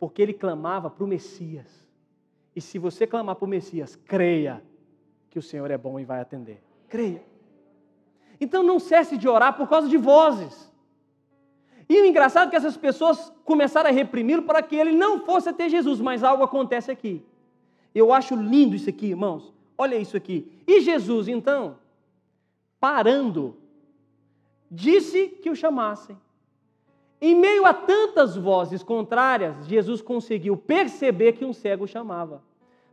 Porque 0.00 0.22
ele 0.22 0.32
clamava 0.32 0.90
para 0.90 1.04
o 1.04 1.06
Messias. 1.06 1.86
E 2.56 2.60
se 2.60 2.80
você 2.80 3.06
clamar 3.06 3.36
para 3.36 3.44
o 3.44 3.48
Messias, 3.48 3.94
creia 3.94 4.60
que 5.32 5.38
o 5.38 5.42
Senhor 5.42 5.70
é 5.70 5.78
bom 5.78 5.98
e 5.98 6.04
vai 6.04 6.20
atender. 6.20 6.62
Creia. 6.90 7.24
Então 8.38 8.62
não 8.62 8.78
cesse 8.78 9.16
de 9.16 9.26
orar 9.26 9.56
por 9.56 9.66
causa 9.66 9.88
de 9.88 9.96
vozes. 9.96 10.70
E 11.88 12.02
o 12.02 12.04
engraçado 12.04 12.48
é 12.48 12.50
que 12.50 12.56
essas 12.56 12.76
pessoas 12.76 13.32
começaram 13.42 13.88
a 13.88 13.92
reprimi-lo 13.92 14.42
para 14.42 14.62
que 14.62 14.76
ele 14.76 14.92
não 14.92 15.20
fosse 15.20 15.48
até 15.48 15.70
Jesus, 15.70 16.02
mas 16.02 16.22
algo 16.22 16.44
acontece 16.44 16.90
aqui. 16.90 17.24
Eu 17.94 18.12
acho 18.12 18.34
lindo 18.34 18.76
isso 18.76 18.90
aqui, 18.90 19.06
irmãos. 19.06 19.54
Olha 19.78 19.96
isso 19.96 20.18
aqui. 20.18 20.52
E 20.66 20.82
Jesus, 20.82 21.28
então, 21.28 21.78
parando 22.78 23.56
disse 24.70 25.28
que 25.28 25.48
o 25.48 25.56
chamassem. 25.56 26.16
Em 27.22 27.34
meio 27.34 27.64
a 27.64 27.72
tantas 27.72 28.36
vozes 28.36 28.82
contrárias, 28.82 29.66
Jesus 29.66 30.02
conseguiu 30.02 30.58
perceber 30.58 31.32
que 31.32 31.44
um 31.44 31.54
cego 31.54 31.86
chamava. 31.86 32.42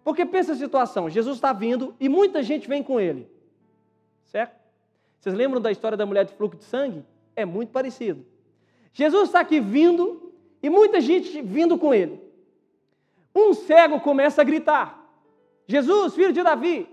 Porque 0.03 0.25
pensa 0.25 0.53
a 0.53 0.55
situação: 0.55 1.09
Jesus 1.09 1.35
está 1.35 1.53
vindo 1.53 1.95
e 1.99 2.07
muita 2.09 2.41
gente 2.41 2.67
vem 2.67 2.83
com 2.83 2.99
ele. 2.99 3.29
Certo? 4.25 4.59
Vocês 5.19 5.35
lembram 5.35 5.59
da 5.59 5.71
história 5.71 5.97
da 5.97 6.05
mulher 6.05 6.25
de 6.25 6.33
fluxo 6.33 6.57
de 6.57 6.63
sangue? 6.63 7.03
É 7.35 7.45
muito 7.45 7.71
parecido. 7.71 8.25
Jesus 8.93 9.29
está 9.29 9.41
aqui 9.41 9.59
vindo 9.59 10.33
e 10.61 10.69
muita 10.69 11.01
gente 11.01 11.41
vindo 11.41 11.77
com 11.77 11.93
ele. 11.93 12.21
Um 13.35 13.53
cego 13.53 13.99
começa 13.99 14.41
a 14.41 14.45
gritar: 14.45 15.05
Jesus, 15.67 16.15
filho 16.15 16.33
de 16.33 16.41
Davi, 16.41 16.87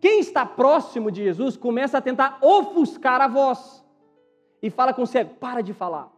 quem 0.00 0.20
está 0.20 0.46
próximo 0.46 1.10
de 1.10 1.22
Jesus 1.24 1.56
começa 1.56 1.98
a 1.98 2.00
tentar 2.00 2.38
ofuscar 2.40 3.20
a 3.20 3.28
voz 3.28 3.84
e 4.62 4.70
fala 4.70 4.92
com 4.92 5.02
o 5.02 5.06
cego: 5.06 5.34
para 5.34 5.62
de 5.62 5.72
falar. 5.72 6.12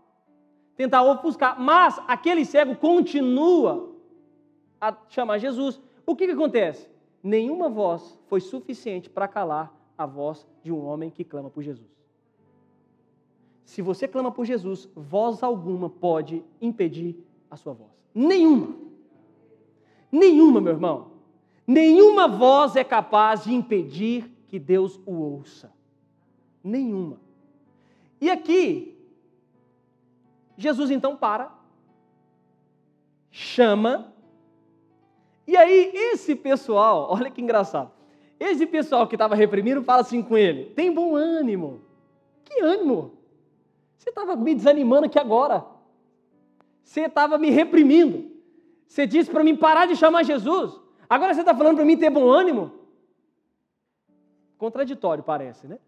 Tentar 0.76 1.02
ofuscar, 1.02 1.60
mas 1.60 2.00
aquele 2.08 2.44
cego 2.44 2.74
continua 2.74 3.89
a 4.80 4.96
chamar 5.08 5.38
Jesus. 5.38 5.80
O 6.06 6.16
que, 6.16 6.26
que 6.26 6.32
acontece? 6.32 6.88
Nenhuma 7.22 7.68
voz 7.68 8.18
foi 8.26 8.40
suficiente 8.40 9.10
para 9.10 9.28
calar 9.28 9.74
a 9.96 10.06
voz 10.06 10.46
de 10.62 10.72
um 10.72 10.84
homem 10.86 11.10
que 11.10 11.22
clama 11.22 11.50
por 11.50 11.62
Jesus. 11.62 11.90
Se 13.64 13.82
você 13.82 14.08
clama 14.08 14.32
por 14.32 14.44
Jesus, 14.44 14.88
voz 14.96 15.42
alguma 15.42 15.88
pode 15.88 16.42
impedir 16.60 17.16
a 17.50 17.56
sua 17.56 17.72
voz. 17.72 17.90
Nenhuma. 18.14 18.74
Nenhuma, 20.10 20.60
meu 20.60 20.72
irmão. 20.72 21.12
Nenhuma 21.66 22.26
voz 22.26 22.74
é 22.74 22.82
capaz 22.82 23.44
de 23.44 23.54
impedir 23.54 24.28
que 24.48 24.58
Deus 24.58 24.98
o 25.06 25.12
ouça. 25.12 25.72
Nenhuma. 26.64 27.20
E 28.20 28.28
aqui, 28.28 28.98
Jesus 30.56 30.90
então 30.90 31.16
para, 31.16 31.56
chama, 33.30 34.12
e 35.46 35.56
aí 35.56 35.90
esse 35.94 36.34
pessoal, 36.34 37.08
olha 37.12 37.30
que 37.30 37.40
engraçado, 37.40 37.90
esse 38.38 38.66
pessoal 38.66 39.06
que 39.06 39.14
estava 39.14 39.34
reprimindo 39.34 39.82
fala 39.82 40.00
assim 40.00 40.22
com 40.22 40.36
ele: 40.36 40.66
tem 40.74 40.92
bom 40.92 41.14
ânimo. 41.14 41.82
Que 42.44 42.62
ânimo? 42.62 43.18
Você 43.96 44.08
estava 44.08 44.34
me 44.34 44.54
desanimando 44.54 45.06
aqui 45.06 45.18
agora. 45.18 45.64
Você 46.82 47.02
estava 47.02 47.36
me 47.36 47.50
reprimindo. 47.50 48.30
Você 48.86 49.06
disse 49.06 49.30
para 49.30 49.44
mim 49.44 49.54
parar 49.54 49.86
de 49.86 49.94
chamar 49.94 50.22
Jesus. 50.22 50.80
Agora 51.08 51.34
você 51.34 51.40
está 51.40 51.54
falando 51.54 51.76
para 51.76 51.84
mim 51.84 51.98
ter 51.98 52.08
bom 52.08 52.28
ânimo? 52.28 52.72
Contraditório 54.56 55.22
parece, 55.22 55.66
né? 55.66 55.78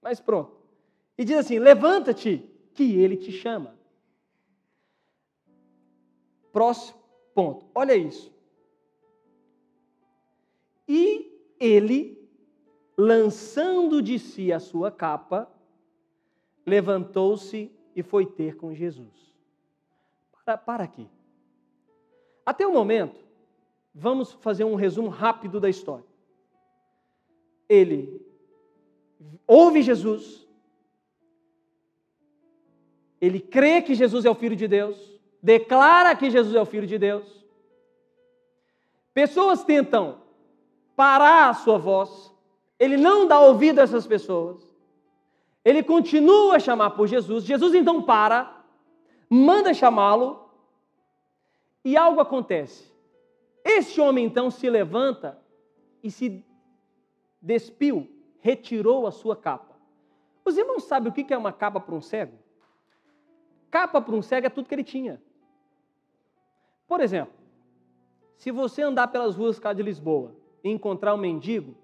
Mas 0.00 0.18
pronto. 0.18 0.56
E 1.16 1.24
diz 1.24 1.36
assim: 1.36 1.58
levanta-te, 1.58 2.50
que 2.74 2.98
ele 2.98 3.16
te 3.16 3.30
chama. 3.30 3.76
Próximo 6.52 6.98
ponto. 7.34 7.66
Olha 7.74 7.94
isso. 7.94 8.32
E 10.92 11.54
ele, 11.58 12.28
lançando 12.96 14.02
de 14.02 14.18
si 14.18 14.52
a 14.52 14.60
sua 14.60 14.90
capa, 14.90 15.50
levantou-se 16.66 17.72
e 17.96 18.02
foi 18.02 18.26
ter 18.26 18.56
com 18.56 18.74
Jesus. 18.74 19.32
Para, 20.44 20.58
para 20.58 20.84
aqui. 20.84 21.08
Até 22.44 22.66
o 22.66 22.72
momento, 22.72 23.22
Vamos 23.94 24.32
fazer 24.32 24.64
um 24.64 24.74
resumo 24.74 25.08
rápido 25.08 25.60
da 25.60 25.68
história. 25.68 26.06
Ele 27.68 28.24
ouve 29.46 29.82
Jesus, 29.82 30.46
ele 33.20 33.38
crê 33.38 33.80
que 33.82 33.94
Jesus 33.94 34.24
é 34.24 34.30
o 34.30 34.34
Filho 34.34 34.56
de 34.56 34.66
Deus, 34.66 35.20
declara 35.42 36.14
que 36.16 36.30
Jesus 36.30 36.54
é 36.54 36.60
o 36.60 36.66
Filho 36.66 36.86
de 36.86 36.98
Deus. 36.98 37.44
Pessoas 39.14 39.62
tentam 39.62 40.21
parar 40.96 41.50
a 41.50 41.54
sua 41.54 41.78
voz, 41.78 42.32
ele 42.78 42.96
não 42.96 43.26
dá 43.26 43.40
ouvido 43.40 43.78
a 43.78 43.82
essas 43.82 44.06
pessoas, 44.06 44.60
ele 45.64 45.82
continua 45.82 46.56
a 46.56 46.60
chamar 46.60 46.90
por 46.90 47.06
Jesus, 47.06 47.44
Jesus 47.44 47.74
então 47.74 48.02
para, 48.02 48.64
manda 49.30 49.72
chamá-lo, 49.72 50.42
e 51.84 51.96
algo 51.96 52.20
acontece. 52.20 52.92
Este 53.64 54.00
homem 54.00 54.24
então 54.24 54.50
se 54.50 54.68
levanta 54.68 55.38
e 56.02 56.10
se 56.10 56.44
despiu, 57.40 58.08
retirou 58.40 59.06
a 59.06 59.12
sua 59.12 59.36
capa. 59.36 59.76
Os 60.44 60.56
irmãos 60.56 60.84
sabem 60.84 61.10
o 61.10 61.12
que 61.12 61.32
é 61.32 61.38
uma 61.38 61.52
capa 61.52 61.80
para 61.80 61.94
um 61.94 62.00
cego? 62.00 62.36
Capa 63.70 64.00
para 64.00 64.14
um 64.14 64.22
cego 64.22 64.46
é 64.46 64.50
tudo 64.50 64.68
que 64.68 64.74
ele 64.74 64.84
tinha. 64.84 65.22
Por 66.86 67.00
exemplo, 67.00 67.34
se 68.36 68.50
você 68.50 68.82
andar 68.82 69.08
pelas 69.08 69.36
ruas 69.36 69.58
de 69.58 69.82
Lisboa 69.82 70.41
encontrar 70.64 71.14
um 71.14 71.18
mendigo, 71.18 71.74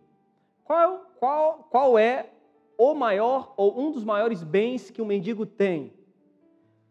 qual, 0.64 1.06
qual, 1.18 1.68
qual 1.70 1.98
é 1.98 2.30
o 2.76 2.94
maior 2.94 3.54
ou 3.56 3.78
um 3.78 3.90
dos 3.90 4.04
maiores 4.04 4.42
bens 4.42 4.90
que 4.90 5.02
um 5.02 5.06
mendigo 5.06 5.44
tem? 5.44 5.92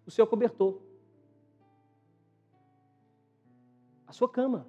O 0.06 0.12
seu 0.12 0.26
cobertor. 0.26 0.80
A 4.06 4.13
sua 4.13 4.30
cama 4.30 4.67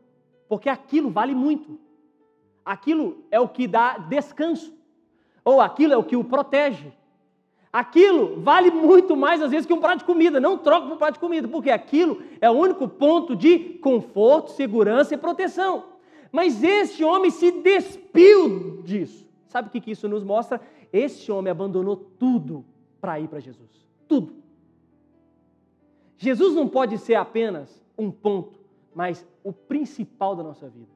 porque 0.49 0.69
aquilo 0.69 1.11
vale 1.11 1.35
muito. 1.35 1.79
Aquilo 2.65 3.25
é 3.31 3.39
o 3.39 3.49
que 3.49 3.67
dá 3.67 3.99
descanso, 3.99 4.75
ou 5.45 5.61
aquilo 5.61 5.93
é 5.93 5.97
o 5.97 6.05
que 6.05 6.17
o 6.17 6.25
protege. 6.25 6.93
Aquilo 7.71 8.41
vale 8.41 8.71
muito 8.71 9.15
mais 9.15 9.43
às 9.43 9.51
vezes 9.51 9.67
que 9.67 9.73
um 9.73 9.81
prato 9.81 9.99
de 9.99 10.05
comida. 10.05 10.41
Não 10.41 10.57
troca 10.57 10.87
por 10.87 10.95
um 10.95 10.99
prato 10.99 11.15
de 11.15 11.21
comida, 11.21 11.47
porque 11.47 11.71
aquilo 11.71 12.23
é 12.41 12.51
o 12.51 12.55
único 12.55 12.89
ponto 12.89 13.37
de 13.37 13.59
conforto, 13.81 14.53
segurança 14.53 15.15
e 15.15 15.19
proteção. 15.19 15.85
Mas 16.31 16.63
este 16.63 17.03
homem 17.05 17.31
se 17.31 17.51
despiu 17.51 18.83
disso. 18.83 19.27
Sabe 19.49 19.69
o 19.69 19.71
que 19.71 19.91
isso 19.91 20.09
nos 20.09 20.23
mostra? 20.23 20.61
Este 20.93 21.33
homem 21.33 21.51
abandonou 21.51 21.97
tudo 21.97 22.65
para 23.01 23.19
ir 23.19 23.29
para 23.29 23.41
Jesus. 23.41 23.87
Tudo. 24.07 24.35
Jesus 26.17 26.55
não 26.55 26.69
pode 26.69 26.99
ser 26.99 27.15
apenas 27.15 27.83
um 27.97 28.11
ponto 28.11 28.59
mas 28.99 29.25
o 29.45 29.53
principal 29.53 30.35
da 30.35 30.43
nossa 30.43 30.69
vida. 30.69 30.91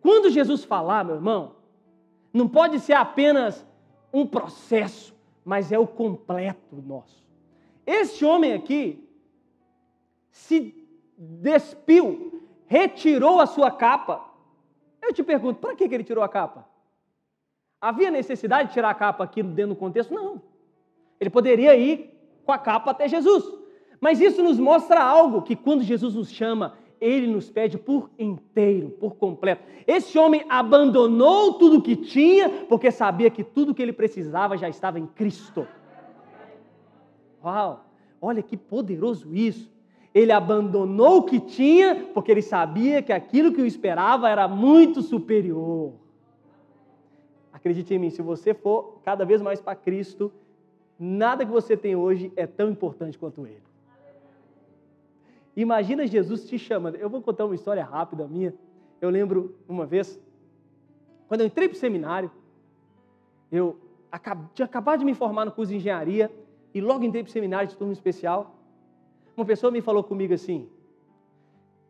Quando 0.00 0.30
Jesus 0.30 0.64
falar, 0.64 1.04
meu 1.04 1.14
irmão, 1.14 1.52
não 2.32 2.48
pode 2.48 2.80
ser 2.80 2.94
apenas 2.94 3.64
um 4.12 4.26
processo, 4.26 5.14
mas 5.44 5.70
é 5.70 5.78
o 5.78 5.86
completo 5.86 6.82
nosso. 6.84 7.24
Este 7.86 8.24
homem 8.24 8.52
aqui 8.52 9.08
se 10.32 10.74
despiu, 11.16 12.42
retirou 12.68 13.40
a 13.40 13.46
sua 13.46 13.70
capa. 13.70 14.24
Eu 15.02 15.12
te 15.12 15.22
pergunto, 15.24 15.58
para 15.58 15.74
que 15.74 15.84
ele 15.84 16.04
tirou 16.04 16.22
a 16.22 16.28
capa? 16.28 16.68
Havia 17.80 18.10
necessidade 18.10 18.68
de 18.68 18.74
tirar 18.74 18.90
a 18.90 18.94
capa 18.94 19.24
aqui 19.24 19.42
dentro 19.42 19.74
do 19.74 19.78
contexto? 19.78 20.12
Não. 20.12 20.40
Ele 21.18 21.30
poderia 21.30 21.74
ir 21.74 22.14
com 22.44 22.52
a 22.52 22.58
capa 22.58 22.90
até 22.90 23.08
Jesus. 23.08 23.44
Mas 24.00 24.20
isso 24.20 24.42
nos 24.42 24.58
mostra 24.58 25.02
algo 25.02 25.42
que 25.42 25.56
quando 25.56 25.82
Jesus 25.82 26.14
nos 26.14 26.30
chama, 26.30 26.76
ele 27.00 27.26
nos 27.26 27.50
pede 27.50 27.78
por 27.78 28.10
inteiro, 28.18 28.90
por 28.90 29.16
completo. 29.16 29.62
Esse 29.86 30.18
homem 30.18 30.44
abandonou 30.48 31.54
tudo 31.54 31.78
o 31.78 31.82
que 31.82 31.96
tinha, 31.96 32.66
porque 32.68 32.90
sabia 32.90 33.30
que 33.30 33.42
tudo 33.42 33.74
que 33.74 33.82
ele 33.82 33.92
precisava 33.92 34.56
já 34.56 34.68
estava 34.68 34.98
em 34.98 35.06
Cristo. 35.06 35.66
Uau! 37.42 37.84
Olha 38.20 38.42
que 38.42 38.56
poderoso 38.56 39.32
isso. 39.34 39.70
Ele 40.18 40.32
abandonou 40.32 41.18
o 41.18 41.22
que 41.22 41.38
tinha, 41.38 41.94
porque 42.12 42.32
ele 42.32 42.42
sabia 42.42 43.00
que 43.00 43.12
aquilo 43.12 43.52
que 43.52 43.62
o 43.62 43.66
esperava 43.66 44.28
era 44.28 44.48
muito 44.48 45.00
superior. 45.00 45.92
Acredite 47.52 47.94
em 47.94 48.00
mim, 48.00 48.10
se 48.10 48.20
você 48.20 48.52
for 48.52 48.98
cada 49.04 49.24
vez 49.24 49.40
mais 49.40 49.60
para 49.60 49.76
Cristo, 49.76 50.32
nada 50.98 51.46
que 51.46 51.52
você 51.52 51.76
tem 51.76 51.94
hoje 51.94 52.32
é 52.34 52.48
tão 52.48 52.68
importante 52.68 53.16
quanto 53.16 53.46
ele. 53.46 53.62
Imagina 55.56 56.04
Jesus 56.04 56.48
te 56.48 56.58
chamando. 56.58 56.96
Eu 56.96 57.08
vou 57.08 57.22
contar 57.22 57.44
uma 57.44 57.54
história 57.54 57.84
rápida 57.84 58.26
minha. 58.26 58.52
Eu 59.00 59.10
lembro 59.10 59.54
uma 59.68 59.86
vez, 59.86 60.20
quando 61.28 61.42
eu 61.42 61.46
entrei 61.46 61.68
para 61.68 61.76
o 61.76 61.78
seminário, 61.78 62.28
eu 63.52 63.78
tinha 64.52 64.66
acabado 64.66 64.98
de 64.98 65.04
me 65.04 65.14
formar 65.14 65.44
no 65.44 65.52
curso 65.52 65.70
de 65.70 65.76
engenharia 65.76 66.28
e 66.74 66.80
logo 66.80 67.04
entrei 67.04 67.22
para 67.22 67.30
o 67.30 67.32
seminário 67.32 67.68
de 67.68 67.76
turma 67.76 67.92
especial. 67.92 68.57
Uma 69.38 69.44
pessoa 69.44 69.70
me 69.70 69.80
falou 69.80 70.02
comigo 70.02 70.34
assim: 70.34 70.68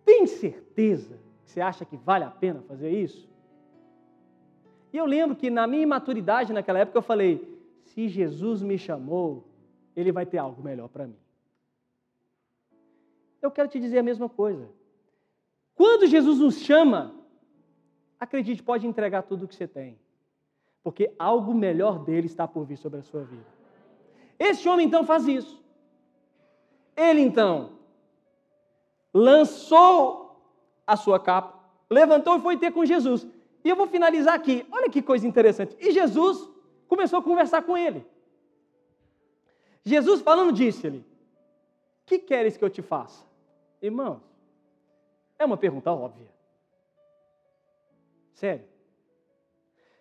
Tem 0.05 0.27
certeza 0.27 1.19
que 1.47 1.51
você 1.51 1.63
acha 1.63 1.83
que 1.83 1.97
vale 1.97 2.23
a 2.25 2.31
pena 2.31 2.61
fazer 2.61 2.91
isso? 2.91 3.27
E 4.93 4.99
eu 4.99 5.07
lembro 5.07 5.35
que 5.35 5.49
na 5.49 5.67
minha 5.67 5.83
imaturidade 5.83 6.53
naquela 6.53 6.81
época 6.81 6.99
eu 6.99 7.03
falei: 7.03 7.59
Se 7.85 8.07
Jesus 8.07 8.61
me 8.61 8.77
chamou, 8.77 9.49
Ele 9.97 10.13
vai 10.13 10.27
ter 10.27 10.37
algo 10.37 10.63
melhor 10.63 10.89
para 10.89 11.07
mim. 11.07 11.17
Eu 13.41 13.51
quero 13.51 13.71
te 13.71 13.81
dizer 13.81 14.01
a 14.01 14.03
mesma 14.03 14.29
coisa. 14.29 14.69
Quando 15.75 16.07
Jesus 16.07 16.41
nos 16.41 16.59
chama, 16.59 17.15
acredite, 18.21 18.63
pode 18.63 18.87
entregar 18.87 19.23
tudo 19.23 19.47
o 19.47 19.49
que 19.49 19.55
você 19.55 19.67
tem, 19.67 19.99
porque 20.83 21.15
algo 21.19 21.55
melhor 21.55 22.05
dele 22.05 22.27
está 22.27 22.47
por 22.47 22.67
vir 22.67 22.77
sobre 22.77 22.99
a 22.99 23.03
sua 23.03 23.25
vida. 23.25 23.47
Este 24.39 24.69
homem 24.69 24.87
então 24.87 25.03
faz 25.03 25.27
isso. 25.27 25.67
Ele 26.99 27.21
então 27.21 27.79
lançou 29.15 30.37
a 30.85 30.97
sua 30.97 31.21
capa, 31.21 31.57
levantou 31.89 32.37
e 32.37 32.41
foi 32.41 32.57
ter 32.57 32.73
com 32.73 32.85
Jesus. 32.85 33.25
E 33.65 33.69
eu 33.69 33.77
vou 33.77 33.87
finalizar 33.87 34.35
aqui. 34.35 34.67
Olha 34.73 34.91
que 34.91 35.01
coisa 35.01 35.27
interessante. 35.27 35.77
E 35.79 35.93
Jesus 35.93 36.49
começou 36.89 37.21
a 37.21 37.23
conversar 37.23 37.63
com 37.63 37.79
ele. 37.79 38.05
Jesus 39.85 40.21
falando 40.21 40.53
disse-lhe: 40.53 41.07
Que 42.05 42.19
queres 42.19 42.57
que 42.57 42.65
eu 42.65 42.71
te 42.71 42.83
faça? 42.83 43.25
Irmãos, 43.81 44.21
é 45.39 45.45
uma 45.45 45.57
pergunta 45.57 45.93
óbvia. 45.93 46.29
Sério. 48.35 48.65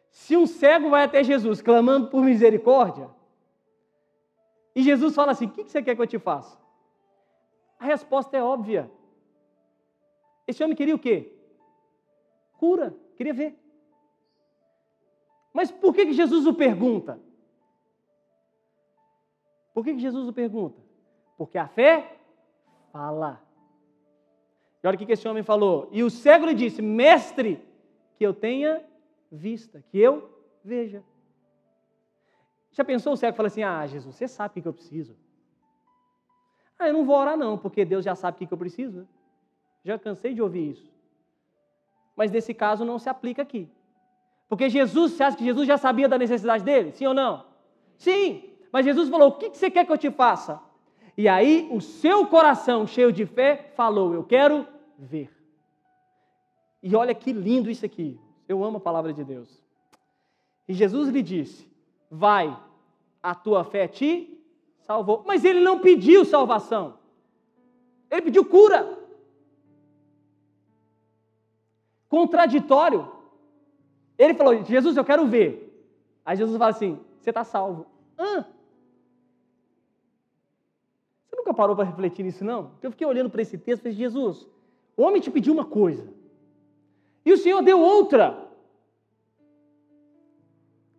Se 0.09 0.35
um 0.35 0.47
cego 0.47 0.89
vai 0.89 1.03
até 1.03 1.23
Jesus 1.23 1.61
clamando 1.61 2.07
por 2.07 2.23
misericórdia, 2.23 3.07
e 4.75 4.81
Jesus 4.81 5.13
fala 5.13 5.33
assim: 5.33 5.45
O 5.45 5.51
que 5.51 5.63
você 5.63 5.81
quer 5.83 5.95
que 5.95 6.01
eu 6.01 6.07
te 6.07 6.17
faça? 6.17 6.66
A 7.79 7.85
resposta 7.85 8.35
é 8.35 8.43
óbvia. 8.43 8.89
Esse 10.47 10.63
homem 10.63 10.75
queria 10.75 10.95
o 10.95 10.99
quê? 10.99 11.33
Cura, 12.57 12.95
queria 13.15 13.33
ver. 13.33 13.59
Mas 15.53 15.71
por 15.71 15.93
que, 15.93 16.05
que 16.05 16.13
Jesus 16.13 16.45
o 16.45 16.53
pergunta? 16.53 17.19
Por 19.73 19.83
que, 19.83 19.93
que 19.93 19.99
Jesus 19.99 20.27
o 20.27 20.33
pergunta? 20.33 20.81
Porque 21.37 21.57
a 21.57 21.67
fé 21.67 22.17
fala. 22.91 23.41
E 24.83 24.87
olha 24.87 24.95
o 24.95 24.97
que 24.97 25.11
esse 25.11 25.27
homem 25.27 25.43
falou. 25.43 25.89
E 25.91 26.01
o 26.01 26.09
cego 26.09 26.45
lhe 26.45 26.53
disse: 26.53 26.81
Mestre, 26.81 27.63
que 28.15 28.25
eu 28.25 28.33
tenha 28.33 28.83
vista, 29.31 29.83
que 29.89 29.99
eu 29.99 30.29
veja. 30.63 31.03
Já 32.71 32.83
pensou 32.83 33.13
o 33.13 33.17
cego 33.17 33.35
fala 33.35 33.47
assim: 33.47 33.63
Ah, 33.63 33.85
Jesus, 33.85 34.15
você 34.15 34.27
sabe 34.27 34.59
o 34.59 34.61
que 34.61 34.67
eu 34.67 34.73
preciso. 34.73 35.15
Ah, 36.79 36.87
eu 36.87 36.93
não 36.93 37.05
vou 37.05 37.17
orar 37.17 37.37
não, 37.37 37.57
porque 37.57 37.83
Deus 37.83 38.05
já 38.05 38.15
sabe 38.15 38.35
o 38.35 38.47
que 38.47 38.53
eu 38.53 38.57
preciso. 38.57 38.99
Né? 38.99 39.05
Já 39.83 39.97
cansei 39.97 40.33
de 40.33 40.41
ouvir 40.41 40.71
isso. 40.71 40.91
Mas 42.15 42.31
nesse 42.31 42.53
caso 42.53 42.85
não 42.85 42.99
se 42.99 43.09
aplica 43.09 43.41
aqui. 43.41 43.69
Porque 44.49 44.69
Jesus, 44.69 45.13
você 45.13 45.23
acha 45.23 45.37
que 45.37 45.43
Jesus 45.43 45.67
já 45.67 45.77
sabia 45.77 46.07
da 46.07 46.17
necessidade 46.17 46.63
dele? 46.63 46.91
Sim 46.91 47.07
ou 47.07 47.13
não? 47.13 47.45
Sim. 47.97 48.43
Mas 48.71 48.85
Jesus 48.85 49.09
falou: 49.09 49.29
O 49.29 49.31
que 49.33 49.49
você 49.49 49.69
quer 49.69 49.85
que 49.85 49.91
eu 49.91 49.97
te 49.97 50.09
faça? 50.11 50.61
E 51.17 51.27
aí 51.27 51.67
o 51.71 51.81
seu 51.81 52.27
coração 52.27 52.85
cheio 52.85 53.11
de 53.11 53.25
fé 53.25 53.71
falou: 53.75 54.13
Eu 54.13 54.23
quero 54.23 54.67
ver. 54.97 55.31
E 56.81 56.95
olha 56.95 57.13
que 57.13 57.33
lindo 57.33 57.69
isso 57.69 57.85
aqui. 57.85 58.19
Eu 58.47 58.63
amo 58.63 58.77
a 58.77 58.81
palavra 58.81 59.11
de 59.11 59.23
Deus. 59.23 59.61
E 60.67 60.73
Jesus 60.73 61.09
lhe 61.09 61.21
disse: 61.21 61.67
Vai, 62.09 62.57
a 63.21 63.35
tua 63.35 63.63
fé 63.63 63.87
te 63.87 64.37
salvou. 64.87 65.23
Mas 65.27 65.43
ele 65.43 65.59
não 65.59 65.79
pediu 65.79 66.23
salvação. 66.23 66.97
Ele 68.09 68.21
pediu 68.21 68.45
cura. 68.45 68.97
Contraditório. 72.07 73.11
Ele 74.17 74.33
falou: 74.33 74.63
Jesus, 74.63 74.95
eu 74.95 75.03
quero 75.03 75.27
ver. 75.27 75.51
Aí 76.25 76.37
Jesus 76.37 76.57
fala 76.57 76.71
assim: 76.71 76.99
Você 77.19 77.29
está 77.29 77.43
salvo. 77.43 77.85
Hã? 78.17 78.45
Você 81.25 81.35
nunca 81.35 81.53
parou 81.53 81.75
para 81.75 81.85
refletir 81.85 82.23
nisso, 82.23 82.45
não? 82.45 82.71
Eu 82.81 82.89
fiquei 82.91 83.05
olhando 83.05 83.29
para 83.29 83.41
esse 83.41 83.57
texto 83.57 83.81
e 83.81 83.83
falei: 83.83 83.97
Jesus, 83.97 84.47
o 84.95 85.03
homem 85.03 85.21
te 85.21 85.29
pediu 85.29 85.53
uma 85.53 85.65
coisa, 85.65 86.07
e 87.25 87.33
o 87.33 87.37
Senhor 87.37 87.61
deu 87.61 87.79
outra. 87.79 88.47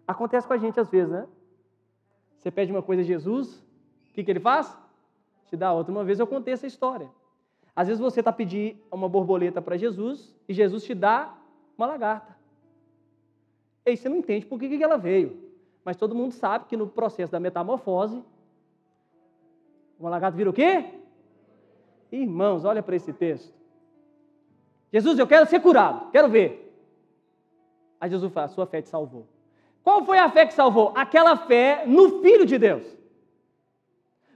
Acontece 0.06 0.46
com 0.46 0.54
a 0.54 0.58
gente 0.58 0.78
às 0.78 0.88
vezes, 0.88 1.10
né? 1.10 1.26
Você 2.36 2.50
pede 2.50 2.70
uma 2.70 2.82
coisa 2.82 3.02
a 3.02 3.04
Jesus, 3.04 3.62
que, 4.18 4.24
que 4.24 4.30
ele 4.32 4.40
faz? 4.40 4.76
Te 5.46 5.56
dá 5.56 5.72
outra. 5.72 5.92
Uma 5.92 6.02
vez 6.02 6.18
eu 6.18 6.26
contei 6.26 6.52
essa 6.52 6.66
história. 6.66 7.08
Às 7.74 7.86
vezes 7.86 8.00
você 8.00 8.20
está 8.20 8.32
pedindo 8.32 8.76
uma 8.90 9.08
borboleta 9.08 9.62
para 9.62 9.76
Jesus 9.76 10.34
e 10.48 10.52
Jesus 10.52 10.82
te 10.82 10.94
dá 10.94 11.32
uma 11.76 11.86
lagarta. 11.86 12.36
E 13.86 13.90
aí 13.90 13.96
você 13.96 14.08
não 14.08 14.16
entende 14.16 14.44
por 14.44 14.58
que, 14.58 14.76
que 14.76 14.82
ela 14.82 14.98
veio. 14.98 15.48
Mas 15.84 15.96
todo 15.96 16.14
mundo 16.14 16.32
sabe 16.32 16.64
que 16.66 16.76
no 16.76 16.88
processo 16.88 17.30
da 17.30 17.38
metamorfose, 17.38 18.22
uma 19.98 20.10
lagarta 20.10 20.36
vira 20.36 20.50
o 20.50 20.52
quê? 20.52 20.84
Irmãos, 22.10 22.64
olha 22.64 22.82
para 22.82 22.96
esse 22.96 23.12
texto. 23.12 23.54
Jesus, 24.92 25.18
eu 25.18 25.26
quero 25.26 25.46
ser 25.46 25.60
curado, 25.60 26.10
quero 26.10 26.28
ver. 26.28 26.74
Aí 28.00 28.10
Jesus 28.10 28.32
fala: 28.32 28.48
sua 28.48 28.66
fé 28.66 28.82
te 28.82 28.88
salvou. 28.88 29.26
Qual 29.84 30.04
foi 30.04 30.18
a 30.18 30.28
fé 30.28 30.44
que 30.44 30.54
salvou? 30.54 30.92
Aquela 30.96 31.36
fé 31.36 31.84
no 31.86 32.20
Filho 32.20 32.44
de 32.44 32.58
Deus. 32.58 32.97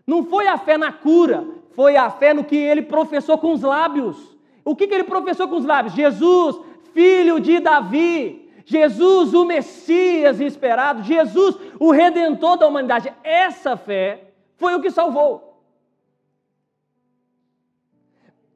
Não 0.06 0.24
foi 0.24 0.46
a 0.46 0.58
fé 0.58 0.76
na 0.76 0.92
cura, 0.92 1.46
foi 1.72 1.96
a 1.96 2.10
fé 2.10 2.34
no 2.34 2.44
que 2.44 2.56
ele 2.56 2.82
professou 2.82 3.38
com 3.38 3.52
os 3.52 3.62
lábios. 3.62 4.36
O 4.64 4.76
que, 4.76 4.86
que 4.86 4.94
ele 4.94 5.04
professou 5.04 5.48
com 5.48 5.56
os 5.56 5.64
lábios? 5.64 5.94
Jesus, 5.94 6.58
filho 6.92 7.40
de 7.40 7.60
Davi. 7.60 8.50
Jesus, 8.64 9.34
o 9.34 9.44
Messias 9.44 10.40
esperado. 10.40 11.02
Jesus, 11.02 11.56
o 11.78 11.90
redentor 11.90 12.56
da 12.56 12.66
humanidade. 12.66 13.12
Essa 13.22 13.76
fé 13.76 14.28
foi 14.56 14.74
o 14.74 14.80
que 14.80 14.90
salvou. 14.90 15.52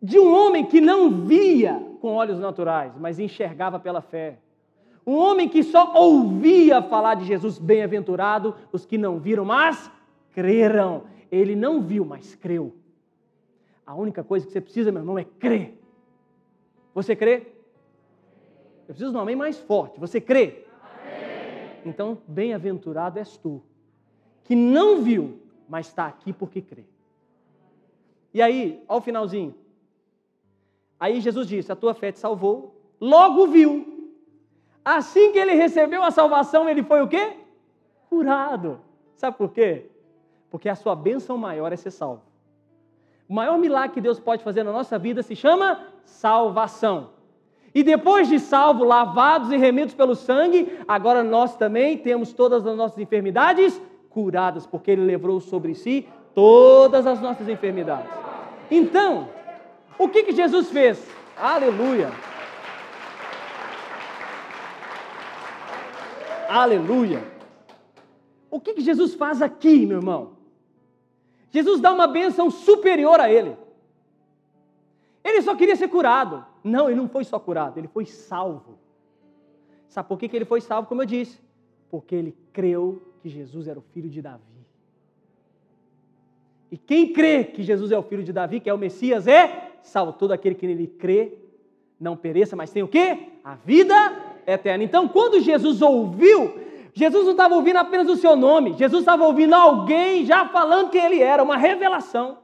de 0.07 0.21
um 0.21 0.33
homem 0.33 0.64
que 0.64 0.81
não 0.81 1.11
via 1.11 1.83
com 2.01 2.14
olhos 2.14 2.39
naturais, 2.39 2.93
mas 2.97 3.18
enxergava 3.18 3.81
pela 3.81 4.01
fé. 4.01 4.39
Um 5.05 5.16
homem 5.16 5.49
que 5.49 5.64
só 5.64 5.95
ouvia 5.97 6.81
falar 6.81 7.14
de 7.14 7.25
Jesus, 7.25 7.59
bem-aventurado 7.59 8.55
os 8.73 8.87
que 8.87 8.97
não 8.97 9.18
viram, 9.18 9.45
mas 9.45 9.91
creram. 10.33 11.03
Ele 11.37 11.55
não 11.55 11.82
viu, 11.82 12.05
mas 12.05 12.34
creu. 12.34 12.74
A 13.84 13.95
única 13.95 14.24
coisa 14.24 14.47
que 14.47 14.53
você 14.53 14.61
precisa, 14.61 14.91
meu 14.91 15.03
irmão, 15.03 15.18
é 15.18 15.24
crer. 15.24 15.78
Você 16.95 17.14
crê? 17.14 17.47
Eu 18.89 18.95
preciso 18.95 19.11
de 19.11 19.16
um 19.16 19.20
amém 19.20 19.37
mais 19.37 19.59
forte. 19.59 20.01
Você 20.01 20.20
crê? 20.20 20.64
Então, 21.84 22.18
bem-aventurado 22.26 23.18
és 23.18 23.37
tu, 23.37 23.62
que 24.45 24.57
não 24.57 25.03
viu, 25.03 25.41
mas 25.68 25.87
está 25.87 26.07
aqui 26.07 26.32
porque 26.32 26.61
crê. 26.61 26.84
E 28.34 28.43
aí, 28.43 28.82
ao 28.89 29.01
finalzinho, 29.01 29.55
Aí 30.99 31.20
Jesus 31.20 31.47
disse: 31.47 31.70
A 31.70 31.76
tua 31.76 31.95
fé 31.95 32.11
te 32.11 32.18
salvou. 32.18 32.74
Logo 33.01 33.47
viu. 33.47 34.11
Assim 34.84 35.32
que 35.32 35.39
ele 35.39 35.55
recebeu 35.55 36.03
a 36.03 36.11
salvação, 36.11 36.68
ele 36.68 36.82
foi 36.82 37.03
o 37.03 37.09
quê? 37.09 37.37
Curado. 38.09 38.80
Sabe 39.16 39.37
por 39.37 39.53
quê? 39.53 39.91
Porque 40.51 40.69
a 40.69 40.75
sua 40.75 40.95
bênção 40.95 41.37
maior 41.37 41.73
é 41.73 41.77
ser 41.77 41.91
salvo. 41.91 42.23
O 43.29 43.35
maior 43.35 43.59
milagre 43.59 43.95
que 43.95 44.01
Deus 44.01 44.21
pode 44.21 44.45
fazer 44.45 44.63
na 44.63 44.73
nossa 44.73 44.99
vida 44.99 45.23
se 45.23 45.35
chama 45.35 45.81
salvação. 46.05 47.11
E 47.75 47.83
depois 47.83 48.29
de 48.29 48.39
salvo, 48.39 48.85
lavados 48.85 49.51
e 49.51 49.57
remidos 49.57 49.95
pelo 49.95 50.15
sangue, 50.15 50.79
agora 50.87 51.23
nós 51.23 51.57
também 51.57 51.99
temos 51.99 52.33
todas 52.33 52.67
as 52.67 52.77
nossas 52.77 52.99
enfermidades 52.99 53.81
curadas, 54.09 54.67
porque 54.67 54.93
Ele 54.93 55.05
levou 55.05 55.41
sobre 55.41 55.75
si 55.75 56.09
todas 56.35 57.07
as 57.07 57.21
nossas 57.21 57.49
enfermidades. 57.49 58.11
Então, 58.71 59.29
O 59.99 60.09
que, 60.09 60.25
que 60.25 60.33
Jesus 60.33 60.71
fez? 60.71 61.09
Aleluia! 61.37 62.11
Aleluia! 66.49 67.36
O 68.51 68.61
que, 68.61 68.75
que 68.75 68.81
Jesus 68.81 69.15
faz 69.15 69.43
aqui, 69.43 69.85
meu 69.87 69.99
irmão? 69.99 70.37
Jesus 71.51 71.81
dá 71.81 71.93
uma 71.93 72.07
bênção 72.07 72.51
superior 72.51 73.21
a 73.21 73.31
ele. 73.31 73.57
Ele 75.25 75.43
só 75.43 75.55
queria 75.55 75.75
ser 75.75 75.89
curado. 75.89 76.45
Não, 76.63 76.89
ele 76.89 76.97
não 76.97 77.09
foi 77.09 77.25
só 77.25 77.39
curado, 77.39 77.79
ele 77.79 77.89
foi 77.89 78.05
salvo. 78.05 78.79
Sabe 79.89 80.09
por 80.09 80.19
que, 80.19 80.29
que 80.29 80.37
ele 80.37 80.45
foi 80.45 80.61
salvo? 80.61 80.89
Como 80.89 81.03
eu 81.03 81.07
disse, 81.07 81.41
porque 81.91 82.15
ele 82.15 82.37
creu 82.53 83.03
que 83.23 83.29
Jesus 83.29 83.67
era 83.69 83.79
o 83.79 83.83
filho 83.83 84.09
de 84.09 84.21
Davi. 84.21 84.43
E 86.71 86.77
quem 86.77 87.13
crê 87.13 87.45
que 87.45 87.63
Jesus 87.63 87.93
é 87.93 87.99
o 87.99 88.03
filho 88.03 88.23
de 88.23 88.33
Davi, 88.33 88.61
que 88.61 88.69
é 88.69 88.75
o 88.75 88.79
Messias, 88.79 89.27
é 89.27 89.73
salvo. 89.83 90.13
Todo 90.13 90.33
aquele 90.33 90.55
que 90.55 90.67
nele 90.67 90.87
crê, 90.87 91.39
não 91.99 92.17
pereça, 92.17 92.55
mas 92.55 92.71
tem 92.71 92.83
o 92.83 92.89
quê? 92.89 93.31
A 93.43 93.55
vida 93.55 93.95
eterna. 94.47 94.85
Então, 94.85 95.09
quando 95.09 95.41
Jesus 95.41 95.81
ouviu, 95.81 96.66
Jesus 96.97 97.25
não 97.25 97.33
estava 97.33 97.55
ouvindo 97.55 97.77
apenas 97.77 98.09
o 98.09 98.17
seu 98.17 98.35
nome, 98.35 98.73
Jesus 98.73 99.03
estava 99.03 99.27
ouvindo 99.27 99.55
alguém 99.55 100.25
já 100.25 100.49
falando 100.49 100.89
quem 100.89 101.05
ele 101.05 101.21
era, 101.21 101.43
uma 101.43 101.59
revelação. 101.59 102.39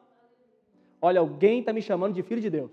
Olha, 1.01 1.21
alguém 1.21 1.61
está 1.61 1.73
me 1.73 1.81
chamando 1.81 2.13
de 2.13 2.23
filho 2.23 2.43
de 2.43 2.51
Deus. 2.51 2.71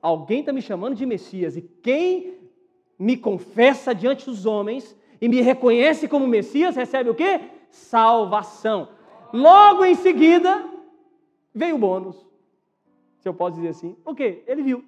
Alguém 0.00 0.40
está 0.40 0.52
me 0.52 0.62
chamando 0.62 0.94
de 0.94 1.04
Messias. 1.04 1.56
E 1.56 1.62
quem 1.62 2.38
me 2.96 3.16
confessa 3.16 3.92
diante 3.92 4.26
dos 4.26 4.46
homens 4.46 4.96
e 5.20 5.28
me 5.28 5.40
reconhece 5.40 6.06
como 6.06 6.24
Messias, 6.24 6.76
recebe 6.76 7.10
o 7.10 7.14
quê? 7.16 7.40
Salvação. 7.68 8.90
Logo 9.32 9.84
em 9.84 9.96
seguida, 9.96 10.64
veio 11.52 11.74
o 11.74 11.78
bônus. 11.80 12.24
Se 13.18 13.28
eu 13.28 13.34
posso 13.34 13.56
dizer 13.56 13.70
assim. 13.70 13.96
O 14.04 14.14
quê? 14.14 14.44
Ele 14.46 14.62
viu. 14.62 14.84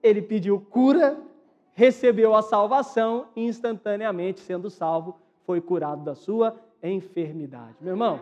Ele 0.00 0.22
pediu 0.22 0.60
cura, 0.60 1.20
recebeu 1.78 2.34
a 2.34 2.42
salvação 2.42 3.28
e 3.36 3.46
instantaneamente, 3.46 4.40
sendo 4.40 4.68
salvo, 4.68 5.16
foi 5.44 5.60
curado 5.60 6.02
da 6.02 6.16
sua 6.16 6.56
enfermidade. 6.82 7.76
Meu 7.80 7.92
irmão, 7.92 8.18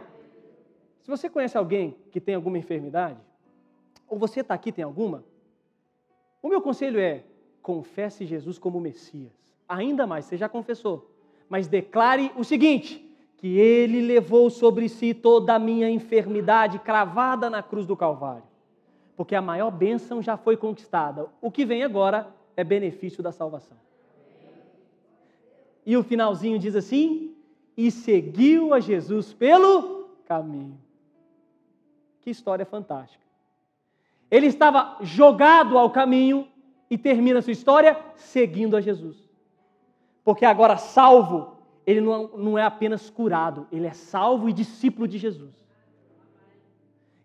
se 1.00 1.08
você 1.08 1.30
conhece 1.30 1.56
alguém 1.56 1.96
que 2.10 2.20
tem 2.20 2.34
alguma 2.34 2.58
enfermidade, 2.58 3.18
ou 4.06 4.18
você 4.18 4.40
está 4.40 4.52
aqui 4.52 4.70
tem 4.70 4.84
alguma, 4.84 5.24
o 6.42 6.50
meu 6.50 6.60
conselho 6.60 7.00
é 7.00 7.24
confesse 7.62 8.26
Jesus 8.26 8.58
como 8.58 8.78
Messias. 8.78 9.32
Ainda 9.66 10.06
mais, 10.06 10.26
você 10.26 10.36
já 10.36 10.50
confessou, 10.50 11.10
mas 11.48 11.66
declare 11.66 12.30
o 12.36 12.44
seguinte: 12.44 13.10
que 13.38 13.58
ele 13.58 14.02
levou 14.02 14.50
sobre 14.50 14.86
si 14.86 15.14
toda 15.14 15.54
a 15.54 15.58
minha 15.58 15.88
enfermidade 15.88 16.78
cravada 16.80 17.48
na 17.48 17.62
cruz 17.62 17.86
do 17.86 17.96
Calvário. 17.96 18.44
Porque 19.16 19.34
a 19.34 19.40
maior 19.40 19.70
bênção 19.70 20.20
já 20.20 20.36
foi 20.36 20.58
conquistada. 20.58 21.26
O 21.40 21.50
que 21.50 21.64
vem 21.64 21.82
agora 21.82 22.35
é 22.56 22.64
benefício 22.64 23.22
da 23.22 23.30
salvação. 23.30 23.76
E 25.84 25.96
o 25.96 26.02
finalzinho 26.02 26.58
diz 26.58 26.74
assim: 26.74 27.34
e 27.76 27.90
seguiu 27.90 28.72
a 28.72 28.80
Jesus 28.80 29.32
pelo 29.32 30.08
caminho. 30.26 30.80
Que 32.22 32.30
história 32.30 32.64
fantástica. 32.64 33.24
Ele 34.30 34.46
estava 34.46 34.96
jogado 35.02 35.78
ao 35.78 35.90
caminho 35.90 36.48
e 36.90 36.96
termina 36.96 37.42
sua 37.42 37.52
história 37.52 38.00
seguindo 38.16 38.76
a 38.76 38.80
Jesus. 38.80 39.16
Porque 40.24 40.44
agora 40.44 40.76
salvo, 40.76 41.56
ele 41.86 42.00
não, 42.00 42.28
não 42.36 42.58
é 42.58 42.64
apenas 42.64 43.08
curado, 43.08 43.68
ele 43.70 43.86
é 43.86 43.92
salvo 43.92 44.48
e 44.48 44.52
discípulo 44.52 45.06
de 45.06 45.18
Jesus. 45.18 45.54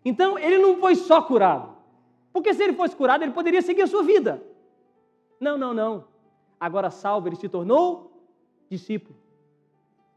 Então, 0.04 0.38
ele 0.38 0.58
não 0.58 0.76
foi 0.76 0.94
só 0.94 1.22
curado. 1.22 1.76
Porque 2.32 2.54
se 2.54 2.62
ele 2.62 2.72
fosse 2.72 2.94
curado, 2.94 3.22
ele 3.22 3.32
poderia 3.32 3.62
seguir 3.62 3.82
a 3.82 3.86
sua 3.86 4.02
vida. 4.02 4.42
Não, 5.42 5.58
não, 5.58 5.74
não. 5.74 6.04
Agora 6.60 6.88
salvo, 6.88 7.26
ele 7.26 7.34
se 7.34 7.48
tornou 7.48 8.12
discípulo. 8.70 9.18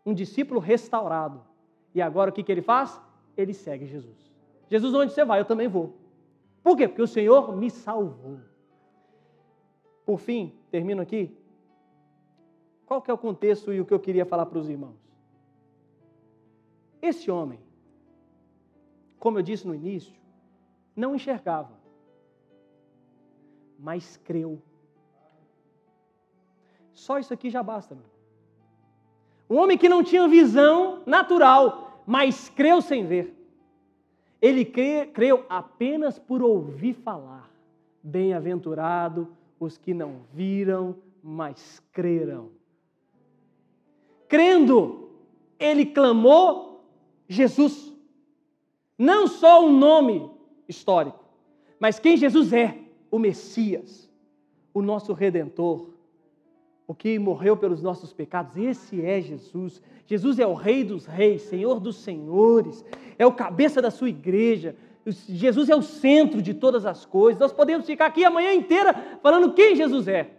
Um 0.05 0.13
discípulo 0.13 0.59
restaurado. 0.59 1.41
E 1.95 1.99
agora 1.99 2.29
o 2.29 2.33
que, 2.33 2.43
que 2.43 2.51
ele 2.51 2.61
faz? 2.61 3.01
Ele 3.35 3.51
segue 3.51 3.87
Jesus. 3.87 4.31
Jesus, 4.69 4.93
onde 4.93 5.11
você 5.11 5.25
vai, 5.25 5.39
eu 5.39 5.45
também 5.45 5.67
vou. 5.67 5.97
Por 6.61 6.77
quê? 6.77 6.87
Porque 6.87 7.01
o 7.01 7.07
Senhor 7.07 7.57
me 7.57 7.71
salvou. 7.71 8.39
Por 10.05 10.19
fim, 10.19 10.53
termino 10.69 11.01
aqui. 11.01 11.35
Qual 12.85 13.01
que 13.01 13.09
é 13.09 13.13
o 13.15 13.17
contexto 13.17 13.73
e 13.73 13.81
o 13.81 13.85
que 13.85 13.93
eu 13.95 13.99
queria 13.99 14.27
falar 14.27 14.45
para 14.45 14.59
os 14.59 14.69
irmãos? 14.69 14.99
Esse 17.01 17.31
homem, 17.31 17.59
como 19.17 19.39
eu 19.39 19.41
disse 19.41 19.65
no 19.65 19.73
início, 19.73 20.13
não 20.95 21.15
enxergava, 21.15 21.73
mas 23.79 24.17
creu. 24.17 24.61
Só 26.95 27.19
isso 27.19 27.33
aqui 27.33 27.49
já 27.49 27.61
basta. 27.61 27.93
Meu. 27.93 28.05
Um 29.47 29.61
homem 29.61 29.77
que 29.77 29.89
não 29.89 30.01
tinha 30.01 30.27
visão 30.27 31.03
natural, 31.05 32.01
mas 32.07 32.49
creu 32.49 32.81
sem 32.81 33.05
ver. 33.05 33.35
Ele 34.41 34.65
creu 34.65 35.45
apenas 35.47 36.17
por 36.17 36.41
ouvir 36.41 36.93
falar. 36.93 37.51
Bem-aventurado 38.01 39.27
os 39.59 39.77
que 39.77 39.93
não 39.93 40.21
viram, 40.33 40.95
mas 41.21 41.81
creram. 41.91 42.49
Crendo, 44.27 45.09
ele 45.59 45.85
clamou 45.85 46.83
Jesus. 47.27 47.93
Não 48.97 49.27
só 49.27 49.65
um 49.65 49.77
nome 49.77 50.31
histórico, 50.67 51.23
mas 51.79 51.99
quem 51.99 52.15
Jesus 52.15 52.53
é, 52.53 52.79
o 53.11 53.19
Messias, 53.19 54.09
o 54.73 54.81
nosso 54.81 55.13
redentor, 55.13 55.94
o 56.87 56.93
que 56.93 57.17
morreu 57.17 57.57
pelos 57.57 57.81
nossos 57.81 58.13
pecados. 58.13 58.55
Esse 58.57 59.03
é 59.03 59.19
Jesus. 59.21 59.81
Jesus 60.05 60.39
é 60.39 60.45
o 60.45 60.53
Rei 60.53 60.83
dos 60.83 61.05
Reis, 61.05 61.43
Senhor 61.43 61.79
dos 61.79 61.97
Senhores, 61.97 62.85
é 63.17 63.25
o 63.25 63.31
cabeça 63.31 63.81
da 63.81 63.89
sua 63.89 64.09
igreja. 64.09 64.75
Jesus 65.05 65.69
é 65.69 65.75
o 65.75 65.81
centro 65.81 66.41
de 66.41 66.53
todas 66.53 66.85
as 66.85 67.05
coisas. 67.05 67.39
Nós 67.39 67.53
podemos 67.53 67.85
ficar 67.85 68.07
aqui 68.07 68.23
a 68.23 68.29
manhã 68.29 68.53
inteira 68.53 68.93
falando 69.21 69.53
quem 69.53 69.75
Jesus 69.75 70.07
é. 70.07 70.31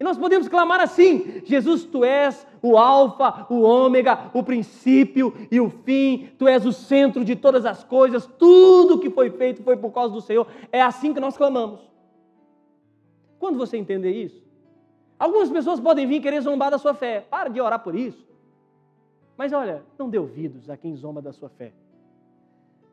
E 0.00 0.04
nós 0.04 0.16
podemos 0.16 0.48
clamar 0.48 0.80
assim: 0.80 1.42
Jesus, 1.44 1.84
tu 1.84 2.04
és 2.04 2.46
o 2.62 2.76
Alfa, 2.76 3.46
o 3.50 3.62
Ômega, 3.62 4.30
o 4.32 4.42
princípio 4.42 5.34
e 5.50 5.60
o 5.60 5.68
fim, 5.68 6.28
tu 6.38 6.46
és 6.46 6.64
o 6.64 6.72
centro 6.72 7.24
de 7.24 7.34
todas 7.34 7.66
as 7.66 7.82
coisas, 7.82 8.26
tudo 8.38 8.98
que 8.98 9.10
foi 9.10 9.30
feito 9.30 9.62
foi 9.62 9.76
por 9.76 9.90
causa 9.90 10.14
do 10.14 10.20
Senhor. 10.20 10.46
É 10.70 10.80
assim 10.80 11.12
que 11.12 11.20
nós 11.20 11.36
clamamos. 11.36 11.80
Quando 13.38 13.58
você 13.58 13.76
entender 13.76 14.12
isso, 14.12 14.47
Algumas 15.18 15.50
pessoas 15.50 15.80
podem 15.80 16.06
vir 16.06 16.22
querer 16.22 16.40
zombar 16.40 16.70
da 16.70 16.78
sua 16.78 16.94
fé. 16.94 17.20
Para 17.20 17.50
de 17.50 17.60
orar 17.60 17.80
por 17.82 17.94
isso. 17.94 18.24
Mas 19.36 19.52
olha, 19.52 19.82
não 19.98 20.08
dê 20.08 20.18
ouvidos 20.18 20.70
a 20.70 20.76
quem 20.76 20.94
zomba 20.94 21.20
da 21.20 21.32
sua 21.32 21.48
fé. 21.48 21.72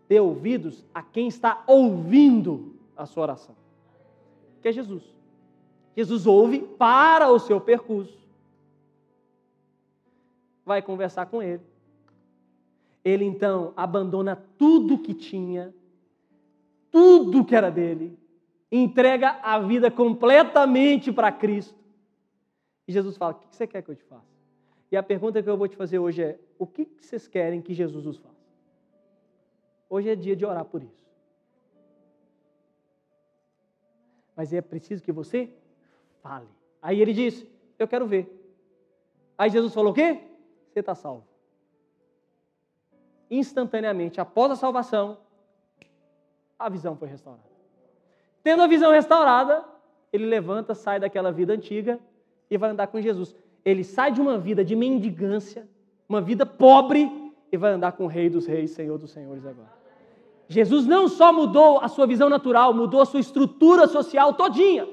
Dê 0.10 0.20
ouvidos 0.20 0.84
a 0.94 1.04
quem 1.04 1.28
está 1.28 1.64
ouvindo 1.68 2.76
a 2.98 3.06
sua 3.06 3.24
oração. 3.24 3.56
Que 4.62 4.70
é 4.70 4.72
Jesus. 4.72 5.04
Jesus 5.96 6.26
ouve 6.26 6.60
para 6.60 7.30
o 7.30 7.40
seu 7.40 7.62
percurso. 7.62 8.18
Vai 10.66 10.82
conversar 10.82 11.28
com 11.28 11.44
ele. 11.44 11.62
Ele 13.04 13.24
então 13.24 13.72
abandona 13.78 14.36
tudo 14.58 14.98
que 14.98 15.14
tinha, 15.14 15.72
tudo 16.92 17.46
que 17.46 17.56
era 17.56 17.70
dele, 17.70 18.18
entrega 18.72 19.40
a 19.44 19.60
vida 19.60 19.92
completamente 19.92 21.12
para 21.12 21.32
Cristo 21.32 21.85
e 22.88 22.92
Jesus 22.92 23.18
fala: 23.18 23.34
O 23.34 23.36
que 23.36 23.56
você 23.56 23.66
quer 23.66 23.82
que 23.82 23.90
eu 23.90 23.96
te 23.96 24.04
faça? 24.04 24.36
E 24.92 24.98
a 24.98 25.04
pergunta 25.04 25.42
que 25.42 25.50
eu 25.50 25.58
vou 25.58 25.68
te 25.68 25.76
fazer 25.76 26.00
hoje 26.00 26.24
é: 26.24 26.40
O 26.58 26.68
que 26.68 26.88
vocês 27.00 27.28
querem 27.28 27.62
que 27.62 27.74
Jesus 27.74 28.06
nos 28.06 28.18
faça? 28.18 28.36
Hoje 29.90 30.10
é 30.10 30.16
dia 30.16 30.36
de 30.36 30.46
orar 30.46 30.66
por 30.66 30.84
isso. 30.84 31.06
Mas 34.36 34.54
é 34.54 34.62
preciso 34.62 35.04
que 35.04 35.12
você 35.12 35.52
fale. 36.22 36.48
Aí 36.82 37.02
ele 37.02 37.14
disse: 37.14 37.50
Eu 37.80 37.88
quero 37.88 38.06
ver. 38.06 38.30
Aí 39.38 39.50
Jesus 39.50 39.74
falou: 39.74 39.92
O 39.92 39.96
quê? 39.96 40.22
Você 40.72 40.80
está 40.80 40.94
salvo. 40.94 41.26
Instantaneamente, 43.30 44.22
após 44.22 44.52
a 44.52 44.56
salvação, 44.56 45.18
a 46.60 46.70
visão 46.70 46.96
foi 46.96 47.08
restaurada. 47.08 47.50
Tendo 48.44 48.62
a 48.62 48.68
visão 48.68 48.92
restaurada, 48.92 49.66
ele 50.14 50.28
levanta, 50.28 50.76
sai 50.76 51.00
daquela 51.00 51.32
vida 51.32 51.52
antiga 51.52 52.00
e 52.50 52.58
vai 52.58 52.70
andar 52.70 52.88
com 52.88 53.02
Jesus. 53.02 53.36
Ele 53.64 53.84
sai 53.84 54.12
de 54.12 54.22
uma 54.22 54.38
vida 54.38 54.64
de 54.64 54.76
mendigância, 54.76 55.68
uma 56.08 56.22
vida 56.22 56.46
pobre, 56.46 57.12
e 57.52 57.58
vai 57.58 57.72
andar 57.72 57.94
com 57.94 58.06
o 58.06 58.08
Rei 58.08 58.30
dos 58.30 58.46
Reis, 58.46 58.72
Senhor 58.72 58.98
dos 58.98 59.12
Senhores 59.12 59.46
agora. 59.46 59.74
Jesus 60.48 60.86
não 60.86 61.08
só 61.08 61.34
mudou 61.34 61.80
a 61.80 61.88
sua 61.88 62.06
visão 62.06 62.30
natural, 62.30 62.74
mudou 62.74 63.02
a 63.02 63.06
sua 63.06 63.20
estrutura 63.20 63.88
social 63.88 64.34
todinha. 64.34 64.88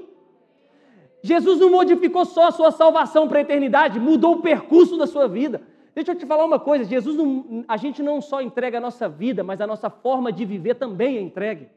Jesus 1.22 1.60
não 1.60 1.70
modificou 1.70 2.24
só 2.24 2.48
a 2.48 2.50
sua 2.50 2.70
salvação 2.70 3.28
para 3.28 3.38
a 3.38 3.42
eternidade, 3.42 4.00
mudou 4.00 4.36
o 4.36 4.42
percurso 4.42 4.96
da 4.96 5.06
sua 5.06 5.28
vida. 5.28 5.62
Deixa 5.94 6.12
eu 6.12 6.16
te 6.16 6.26
falar 6.26 6.44
uma 6.44 6.58
coisa: 6.58 6.84
Jesus, 6.84 7.16
não, 7.16 7.64
a 7.68 7.76
gente 7.76 8.02
não 8.02 8.20
só 8.20 8.40
entrega 8.40 8.78
a 8.78 8.80
nossa 8.80 9.08
vida, 9.08 9.44
mas 9.44 9.60
a 9.60 9.66
nossa 9.66 9.90
forma 9.90 10.32
de 10.32 10.44
viver 10.44 10.74
também 10.74 11.18
é 11.18 11.20
entregue. 11.20 11.68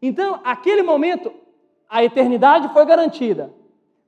Então, 0.00 0.40
aquele 0.44 0.82
momento, 0.82 1.32
a 1.88 2.02
eternidade 2.02 2.72
foi 2.72 2.86
garantida, 2.86 3.52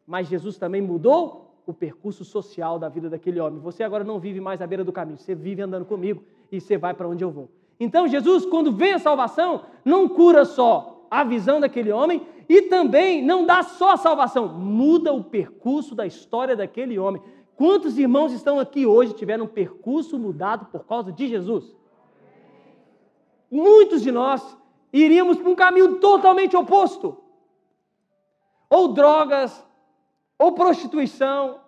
mas 0.07 0.29
Jesus 0.29 0.57
também 0.57 0.83
mudou 0.83 1.53
o 1.67 1.73
percurso 1.73 2.25
social 2.25 2.79
da 2.79 2.89
vida 2.89 3.09
daquele 3.09 3.41
homem. 3.41 3.61
Você 3.61 3.83
agora 3.83 4.05
não 4.05 4.19
vive 4.19 4.41
mais 4.41 4.61
à 4.61 4.67
beira 4.67 4.85
do 4.85 4.93
caminho, 4.93 5.19
você 5.19 5.35
vive 5.35 5.63
andando 5.63 5.85
comigo 5.85 6.23
e 6.51 6.61
você 6.61 6.77
vai 6.77 6.93
para 6.93 7.09
onde 7.09 7.23
eu 7.23 7.31
vou. 7.31 7.49
Então, 7.79 8.07
Jesus, 8.07 8.45
quando 8.47 8.73
vem 8.73 8.93
a 8.93 8.99
salvação, 8.99 9.65
não 9.85 10.09
cura 10.09 10.45
só 10.45 11.07
a 11.11 11.25
visão 11.25 11.61
daquele 11.61 11.93
homem 11.93 12.27
e 12.49 12.63
também 12.63 13.25
não 13.25 13.45
dá 13.45 13.63
só 13.63 13.93
a 13.93 13.97
salvação, 13.97 14.49
muda 14.49 15.13
o 15.13 15.23
percurso 15.23 15.95
da 15.95 16.07
história 16.07 16.57
daquele 16.57 16.99
homem. 16.99 17.23
Quantos 17.57 17.99
irmãos 17.99 18.33
estão 18.33 18.59
aqui 18.59 18.87
hoje 18.87 19.15
tiveram 19.15 19.45
um 19.45 19.49
percurso 19.49 20.19
mudado 20.19 20.67
por 20.67 20.85
causa 20.85 21.13
de 21.13 21.29
Jesus? 21.29 21.77
Muitos 23.51 24.03
de 24.03 24.11
nós 24.11 24.57
iríamos 24.93 25.39
para 25.39 25.51
um 25.51 25.55
caminho 25.55 25.97
totalmente 25.97 26.57
oposto. 26.57 27.19
Ou 28.69 28.89
drogas, 28.89 29.65
ou 30.43 30.51
prostituição, 30.51 31.61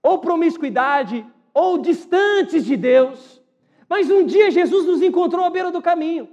ou 0.00 0.18
promiscuidade, 0.20 1.26
ou 1.52 1.78
distantes 1.78 2.64
de 2.64 2.76
Deus. 2.76 3.42
Mas 3.88 4.08
um 4.08 4.24
dia 4.24 4.52
Jesus 4.52 4.86
nos 4.86 5.02
encontrou 5.02 5.44
à 5.44 5.50
beira 5.50 5.72
do 5.72 5.82
caminho, 5.82 6.28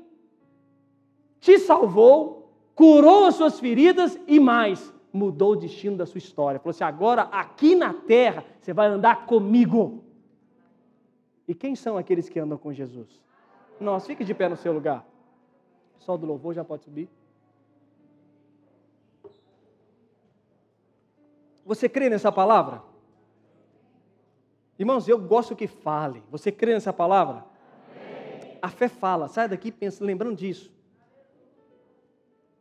te 1.40 1.58
salvou, 1.58 2.54
curou 2.76 3.26
as 3.26 3.34
suas 3.34 3.60
feridas 3.60 4.20
e 4.28 4.40
mais, 4.40 4.94
mudou 5.12 5.54
o 5.54 5.56
destino 5.56 5.98
da 5.98 6.06
sua 6.06 6.20
história. 6.20 6.60
Falou 6.60 6.70
assim: 6.70 6.84
agora 6.84 7.24
aqui 7.24 7.74
na 7.74 7.96
terra 7.96 8.46
você 8.62 8.72
vai 8.72 8.86
andar 8.86 9.26
comigo. 9.26 10.04
E 11.48 11.56
quem 11.56 11.76
são 11.76 11.98
aqueles 11.98 12.30
que 12.30 12.40
andam 12.40 12.60
com 12.60 12.72
Jesus? 12.72 13.20
Nós, 13.80 14.06
fique 14.06 14.24
de 14.24 14.36
pé 14.36 14.48
no 14.48 14.56
seu 14.56 14.72
lugar. 14.72 15.04
O 15.96 15.98
pessoal 15.98 16.16
do 16.16 16.28
louvor 16.28 16.54
já 16.54 16.64
pode 16.64 16.84
subir. 16.84 17.10
Você 21.70 21.88
crê 21.88 22.10
nessa 22.10 22.32
palavra? 22.32 22.82
Irmãos, 24.80 25.08
eu 25.08 25.20
gosto 25.20 25.56
que 25.56 25.68
fale. 25.68 26.24
Você 26.32 26.52
crê 26.52 26.74
nessa 26.74 26.92
palavra? 26.92 27.46
Amém. 27.96 28.58
A 28.60 28.70
fé 28.70 28.88
fala. 28.88 29.28
Sai 29.28 29.48
daqui 29.48 29.72
pensa, 29.72 30.04
lembrando 30.04 30.36
disso. 30.36 30.74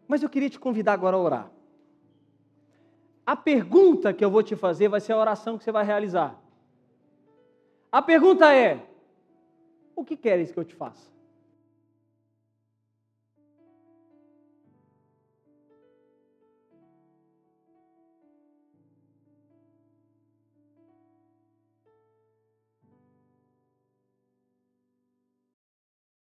Mas 0.07 0.23
eu 0.23 0.29
queria 0.29 0.51
te 0.51 0.61
convidar 0.61 0.93
agora 0.93 1.17
a 1.17 1.21
orar. 1.21 1.51
A 3.25 3.35
pergunta 3.35 4.13
que 4.13 4.23
eu 4.23 4.31
vou 4.31 4.43
te 4.43 4.55
fazer 4.55 4.89
vai 4.89 5.01
ser 5.01 5.15
a 5.15 5.19
oração 5.19 5.57
que 5.57 5.65
você 5.65 5.73
vai 5.73 5.87
realizar. 5.87 6.39
A 7.91 8.03
pergunta 8.03 8.55
é: 8.55 8.87
o 9.97 10.05
que 10.05 10.19
queres 10.19 10.53
que 10.53 10.59
eu 10.59 10.67
te 10.67 10.75
faça? 10.75 11.11